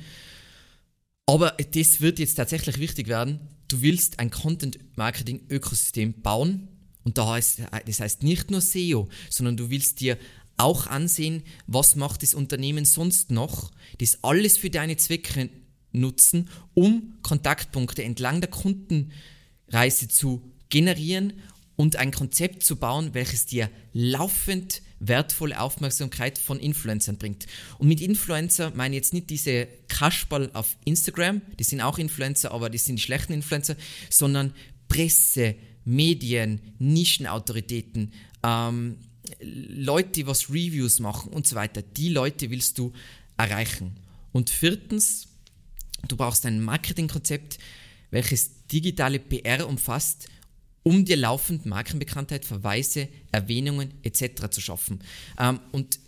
Aber 1.26 1.50
das 1.72 2.00
wird 2.00 2.18
jetzt 2.18 2.35
tatsächlich 2.35 2.78
wichtig 2.78 3.08
werden. 3.08 3.40
Du 3.68 3.82
willst 3.82 4.18
ein 4.18 4.30
Content-Marketing-Ökosystem 4.30 6.20
bauen. 6.20 6.68
Und 7.04 7.18
da 7.18 7.28
heißt, 7.28 7.62
das 7.87 8.00
heißt 8.00 8.22
nicht 8.22 8.50
nur 8.50 8.61
SEO, 8.61 9.08
sondern 9.28 9.56
du 9.56 9.70
willst 9.70 10.00
dir 10.00 10.18
auch 10.62 10.87
ansehen, 10.87 11.42
was 11.66 11.96
macht 11.96 12.22
das 12.22 12.35
Unternehmen 12.35 12.85
sonst 12.85 13.31
noch, 13.31 13.70
das 13.98 14.22
alles 14.22 14.57
für 14.57 14.70
deine 14.70 14.96
Zwecke 14.96 15.51
nutzen, 15.92 16.48
um 16.75 17.14
Kontaktpunkte 17.22 18.03
entlang 18.03 18.40
der 18.40 18.51
Kundenreise 18.51 20.09
zu 20.09 20.42
generieren 20.68 21.35
und 21.77 21.96
ein 21.96 22.12
Konzept 22.12 22.62
zu 22.64 22.77
bauen, 22.77 23.14
welches 23.14 23.46
dir 23.46 23.70
laufend 23.92 24.83
wertvolle 25.01 25.61
Aufmerksamkeit 25.61 26.38
von 26.38 26.61
Influencern 26.61 27.18
bringt. 27.18 27.46
Und 27.79 27.88
mit 27.88 28.01
Influencer 28.01 28.72
meine 28.75 28.94
ich 28.94 28.98
jetzt 29.01 29.14
nicht 29.14 29.31
diese 29.31 29.66
Kasperl 29.88 30.51
auf 30.55 30.77
Instagram, 30.85 31.42
die 31.59 31.64
sind 31.64 31.81
auch 31.81 31.98
Influencer, 31.98 32.53
aber 32.53 32.70
die 32.70 32.79
sind 32.79 32.96
die 32.96 33.03
schlechten 33.03 33.33
Influencer, 33.33 33.77
sondern 34.11 34.55
Presse, 34.88 35.57
Medien, 35.85 36.61
Nischenautoritäten, 36.79 38.12
ähm, 38.44 38.98
Leute, 39.40 40.11
die 40.11 40.27
was 40.27 40.51
Reviews 40.51 41.01
machen 41.01 41.33
und 41.33 41.47
so 41.47 41.57
weiter, 41.57 41.83
die 41.83 42.09
Leute 42.09 42.51
willst 42.51 42.79
du 42.79 42.92
erreichen. 43.37 43.97
Und 44.33 44.51
viertens, 44.51 45.29
du 46.09 46.16
brauchst 46.16 46.47
ein 46.47 46.62
Marketingkonzept, 46.62 47.59
welches 48.11 48.66
digitale 48.66 49.18
PR 49.18 49.68
umfasst, 49.68 50.29
um 50.83 51.05
dir 51.05 51.16
laufend 51.16 51.66
Markenbekanntheit, 51.66 52.45
Verweise, 52.45 53.09
Erwähnungen 53.31 53.95
etc. 54.03 54.51
zu 54.51 54.61
schaffen. 54.61 55.01
Ähm, 55.38 55.61
und 55.71 55.99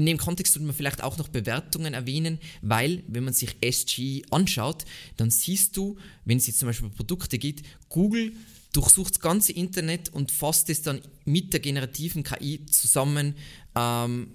in 0.00 0.06
dem 0.06 0.16
Kontext 0.16 0.54
sollte 0.54 0.66
man 0.66 0.74
vielleicht 0.74 1.02
auch 1.02 1.18
noch 1.18 1.28
Bewertungen 1.28 1.92
erwähnen, 1.92 2.38
weil 2.62 3.02
wenn 3.06 3.24
man 3.24 3.34
sich 3.34 3.56
SGE 3.62 4.22
anschaut, 4.30 4.86
dann 5.18 5.30
siehst 5.30 5.76
du, 5.76 5.98
wenn 6.24 6.38
es 6.38 6.46
jetzt 6.46 6.58
zum 6.58 6.68
Beispiel 6.68 6.88
Produkte 6.88 7.38
geht, 7.38 7.62
Google 7.90 8.32
durchsucht 8.72 9.16
das 9.16 9.20
ganze 9.20 9.52
Internet 9.52 10.08
und 10.08 10.30
fasst 10.30 10.70
es 10.70 10.80
dann 10.80 11.02
mit 11.26 11.52
der 11.52 11.60
generativen 11.60 12.22
KI 12.22 12.64
zusammen, 12.64 13.34
ähm, 13.74 14.28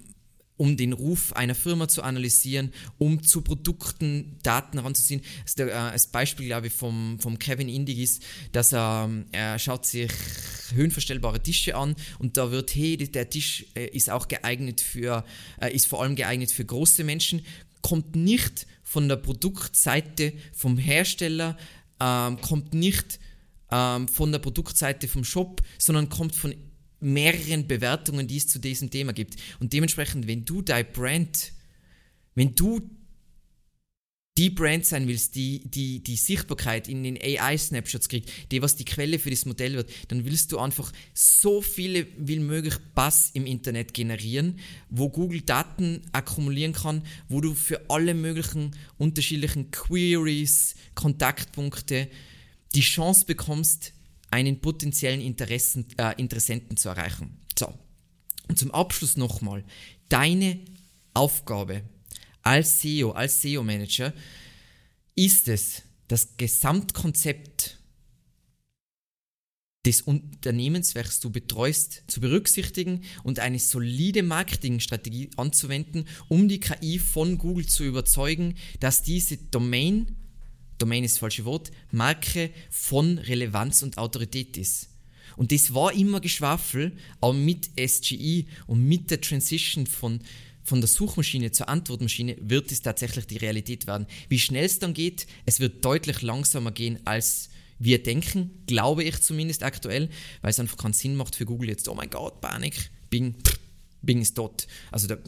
um 0.58 0.78
den 0.78 0.94
Ruf 0.94 1.34
einer 1.34 1.56
Firma 1.56 1.88
zu 1.88 2.02
analysieren, 2.02 2.72
um 2.98 3.24
zu 3.24 3.41
Produkten 3.41 4.38
Daten 4.44 4.78
heranzuziehen. 4.78 5.22
Also 5.44 5.56
der, 5.58 5.68
äh, 5.68 5.91
das 5.91 6.08
Beispiel, 6.08 6.48
glaube 6.48 6.68
ich, 6.68 6.74
vom, 6.74 7.20
vom 7.20 7.39
Kevin 7.39 7.70
Indig 7.70 8.00
ist, 8.00 8.24
dass 8.52 8.74
er, 8.74 9.10
er 9.32 9.60
schaut 9.60 9.86
sich 9.86 10.12
höhenverstellbare 10.74 11.41
Tische 11.41 11.76
an 11.76 11.96
und 12.20 12.38
da 12.38 12.52
wird, 12.52 12.74
hey, 12.74 12.98
der 12.98 13.30
Tisch 13.30 13.65
äh, 13.76 13.88
ist 13.88 14.10
auch 14.10 14.28
geeignet 14.28 14.82
für, 14.82 15.26
äh, 15.62 15.74
ist 15.74 15.88
vor 15.88 16.02
allem 16.02 16.15
geeignet 16.15 16.52
für 16.52 16.65
große 16.65 17.04
Menschen, 17.04 17.46
kommt 17.82 18.15
nicht 18.15 18.65
von 18.84 19.08
der 19.08 19.18
Produktseite 19.18 20.34
vom 20.54 20.78
Hersteller, 20.78 21.58
ähm, 22.00 22.41
kommt 22.41 22.74
nicht 22.74 23.20
ähm, 23.72 24.08
von 24.08 24.32
der 24.32 24.39
Produktseite 24.39 25.08
vom 25.08 25.24
Shop, 25.24 25.62
sondern 25.78 26.10
kommt 26.10 26.36
von 26.36 26.54
mehreren 26.99 27.67
Bewertungen, 27.67 28.27
die 28.27 28.38
es 28.38 28.47
zu 28.47 28.60
diesem 28.60 28.89
Thema 28.89 29.13
gibt. 29.13 29.36
Und 29.60 29.73
dementsprechend, 29.73 30.27
wenn 30.27 30.45
du 30.45 30.62
dein 30.62 30.91
Brand, 30.91 31.53
wenn 32.36 32.55
du 32.55 32.81
die 34.38 34.49
Brand 34.49 34.86
sein 34.86 35.08
willst, 35.08 35.36
die, 35.36 35.62
die, 35.63 36.03
die 36.03 36.17
Sichtbarkeit 36.17 36.89
in 36.89 37.03
den 37.03 37.17
AI-Snapshots 37.17 38.10
kriegt, 38.10 38.29
die 38.51 38.62
was 38.62 38.75
die 38.75 38.84
Quelle 38.84 39.17
für 39.17 39.29
das 39.29 39.45
Modell 39.45 39.75
wird, 39.75 39.89
dann 40.10 40.25
willst 40.25 40.51
du 40.51 40.60
einfach 40.60 40.91
so 41.13 41.62
viele 41.62 42.05
wie 42.17 42.39
möglich 42.39 42.75
Bass 42.93 43.29
im 43.34 43.45
Internet 43.45 43.93
generieren, 43.93 44.60
wo 44.89 45.10
Google 45.10 45.41
Daten 45.41 46.01
akkumulieren 46.12 46.73
kann, 46.73 47.03
wo 47.29 47.39
du 47.39 47.53
für 47.53 47.89
alle 47.89 48.13
möglichen 48.13 48.71
unterschiedlichen 48.97 49.71
Queries, 49.71 50.75
Kontaktpunkte 50.95 52.10
die 52.73 52.81
Chance 52.81 53.25
bekommst, 53.25 53.93
einen 54.36 54.60
potenziellen 54.60 55.21
Interessen, 55.21 55.88
äh, 55.98 56.13
Interessenten 56.17 56.76
zu 56.76 56.89
erreichen. 56.89 57.39
So, 57.58 57.74
und 58.50 58.60
zum 58.60 58.71
Abschluss 58.71 59.15
nochmal, 59.15 59.63
deine 60.10 60.60
Aufgabe 61.13 61.84
als 62.41 62.80
CEO, 62.80 63.12
als 63.12 63.41
SEO-Manager, 63.41 64.13
ist 65.15 65.48
es, 65.48 65.84
das 66.10 66.36
Gesamtkonzept 66.36 67.80
des 69.86 70.02
Unternehmens, 70.02 70.95
welches 70.95 71.21
du 71.21 71.30
betreust, 71.30 72.04
zu 72.08 72.19
berücksichtigen 72.19 73.04
und 73.24 73.39
eine 73.39 73.60
solide 73.60 74.21
Marketingstrategie 74.21 75.30
anzuwenden, 75.38 76.08
um 76.28 76.50
die 76.50 76.60
KI 76.60 77.00
von 77.00 77.38
Google 77.38 77.67
zu 77.67 77.86
überzeugen, 77.86 78.56
dass 78.82 79.02
diese 79.02 79.38
Domain, 79.38 80.24
Domain 80.77 81.03
ist 81.03 81.15
das 81.15 81.19
falsche 81.19 81.45
Wort, 81.45 81.71
Marke 81.91 82.51
von 82.69 83.17
Relevanz 83.17 83.81
und 83.83 83.97
Autorität 83.97 84.57
ist. 84.57 84.89
Und 85.38 85.51
das 85.51 85.73
war 85.73 85.93
immer 85.93 86.21
Geschwafel, 86.21 86.93
aber 87.21 87.33
mit 87.33 87.69
SGE 87.77 88.45
und 88.67 88.83
mit 88.83 89.11
der 89.11 89.21
Transition 89.21 89.88
von 89.88 90.21
von 90.65 90.81
der 90.81 90.88
Suchmaschine 90.88 91.51
zur 91.51 91.69
Antwortmaschine 91.69 92.38
wird 92.41 92.71
es 92.71 92.81
tatsächlich 92.81 93.27
die 93.27 93.38
Realität 93.38 93.85
werden. 93.85 94.07
Wie 94.29 94.39
schnell 94.39 94.65
es 94.65 94.79
dann 94.79 94.95
geht, 94.95 95.27
es 95.45 95.59
wird 95.59 95.85
deutlich 95.85 96.23
langsamer 96.23 96.71
gehen, 96.71 96.99
als 97.05 97.49
wir 97.77 98.01
denken, 98.01 98.63
glaube 98.65 99.03
ich 99.03 99.21
zumindest 99.21 99.63
aktuell, 99.63 100.09
weil 100.41 100.49
es 100.49 100.59
einfach 100.59 100.77
keinen 100.77 100.93
Sinn 100.93 101.15
macht 101.15 101.35
für 101.35 101.45
Google 101.45 101.69
jetzt, 101.69 101.88
oh 101.88 101.93
mein 101.93 102.09
Gott, 102.09 102.41
Panik, 102.41 102.89
Bing, 103.11 103.35
Bing 104.01 104.21
ist 104.21 104.35
tot. 104.35 104.67
Also 104.91 105.07
der, 105.07 105.19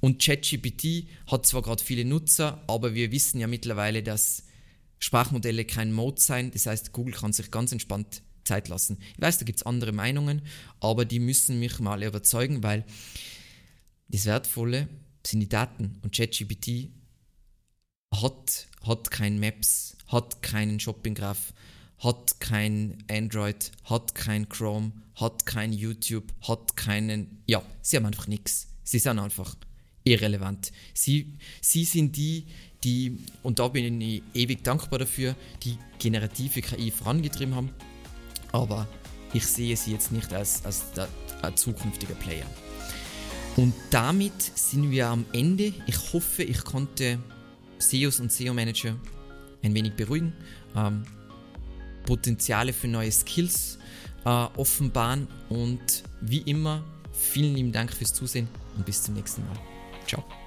und 0.00 0.22
ChatGPT 0.22 1.08
hat 1.26 1.44
zwar 1.46 1.62
gerade 1.62 1.82
viele 1.82 2.04
Nutzer, 2.04 2.62
aber 2.68 2.94
wir 2.94 3.10
wissen 3.10 3.40
ja 3.40 3.48
mittlerweile, 3.48 4.02
dass 4.02 4.44
Sprachmodelle 5.02 5.64
kein 5.64 5.92
Mode 5.92 6.20
sein. 6.20 6.52
Das 6.52 6.66
heißt, 6.66 6.92
Google 6.92 7.14
kann 7.14 7.32
sich 7.32 7.50
ganz 7.50 7.72
entspannt 7.72 8.22
Zeit 8.44 8.68
lassen. 8.68 8.98
Ich 9.16 9.20
weiß, 9.20 9.38
da 9.38 9.44
gibt 9.44 9.58
es 9.58 9.66
andere 9.66 9.90
Meinungen, 9.90 10.42
aber 10.78 11.04
die 11.04 11.18
müssen 11.18 11.58
mich 11.58 11.80
mal 11.80 12.02
überzeugen, 12.04 12.62
weil 12.62 12.84
das 14.08 14.26
Wertvolle 14.26 14.88
sind 15.26 15.40
die 15.40 15.48
Daten 15.48 15.98
und 16.02 16.14
ChatGPT 16.14 16.90
hat, 18.14 18.68
hat 18.86 19.10
kein 19.10 19.40
Maps, 19.40 19.96
hat 20.06 20.40
keinen 20.40 20.78
Shopping-Graph, 20.78 21.52
hat 21.98 22.38
kein 22.38 23.02
Android, 23.10 23.72
hat 23.84 24.14
kein 24.14 24.48
Chrome, 24.48 24.92
hat 25.16 25.46
kein 25.46 25.72
YouTube, 25.72 26.32
hat 26.46 26.76
keinen. 26.76 27.42
Ja, 27.46 27.62
sie 27.80 27.96
haben 27.96 28.06
einfach 28.06 28.28
nichts. 28.28 28.68
Sie 28.84 29.00
sind 29.00 29.18
einfach 29.18 29.56
irrelevant. 30.04 30.70
Sie, 30.94 31.38
sie 31.60 31.84
sind 31.84 32.16
die, 32.16 32.46
die, 32.84 33.18
und 33.42 33.58
da 33.58 33.68
bin 33.68 34.00
ich 34.00 34.22
ewig 34.34 34.64
dankbar 34.64 34.98
dafür, 34.98 35.34
die 35.62 35.78
generative 35.98 36.62
KI 36.62 36.90
vorangetrieben 36.90 37.54
haben. 37.54 37.70
Aber 38.50 38.86
ich 39.32 39.46
sehe 39.46 39.76
sie 39.76 39.92
jetzt 39.92 40.12
nicht 40.12 40.32
als, 40.32 40.64
als 40.64 40.92
der, 40.92 41.08
ein 41.42 41.56
zukünftiger 41.56 42.14
Player. 42.14 42.46
Und 43.56 43.74
damit 43.90 44.40
sind 44.40 44.90
wir 44.90 45.08
am 45.08 45.24
Ende. 45.32 45.72
Ich 45.86 46.12
hoffe, 46.12 46.42
ich 46.42 46.64
konnte 46.64 47.18
SEOs 47.78 48.20
und 48.20 48.32
SEO-Manager 48.32 48.96
ein 49.62 49.74
wenig 49.74 49.94
beruhigen, 49.94 50.32
ähm, 50.74 51.02
Potenziale 52.04 52.72
für 52.72 52.88
neue 52.88 53.12
Skills 53.12 53.78
äh, 54.24 54.28
offenbaren 54.28 55.28
und 55.48 56.02
wie 56.20 56.38
immer 56.38 56.84
vielen 57.12 57.54
lieben 57.54 57.72
Dank 57.72 57.92
fürs 57.92 58.12
Zusehen 58.12 58.48
und 58.76 58.86
bis 58.86 59.02
zum 59.02 59.14
nächsten 59.14 59.44
Mal. 59.46 59.56
Ciao. 60.06 60.41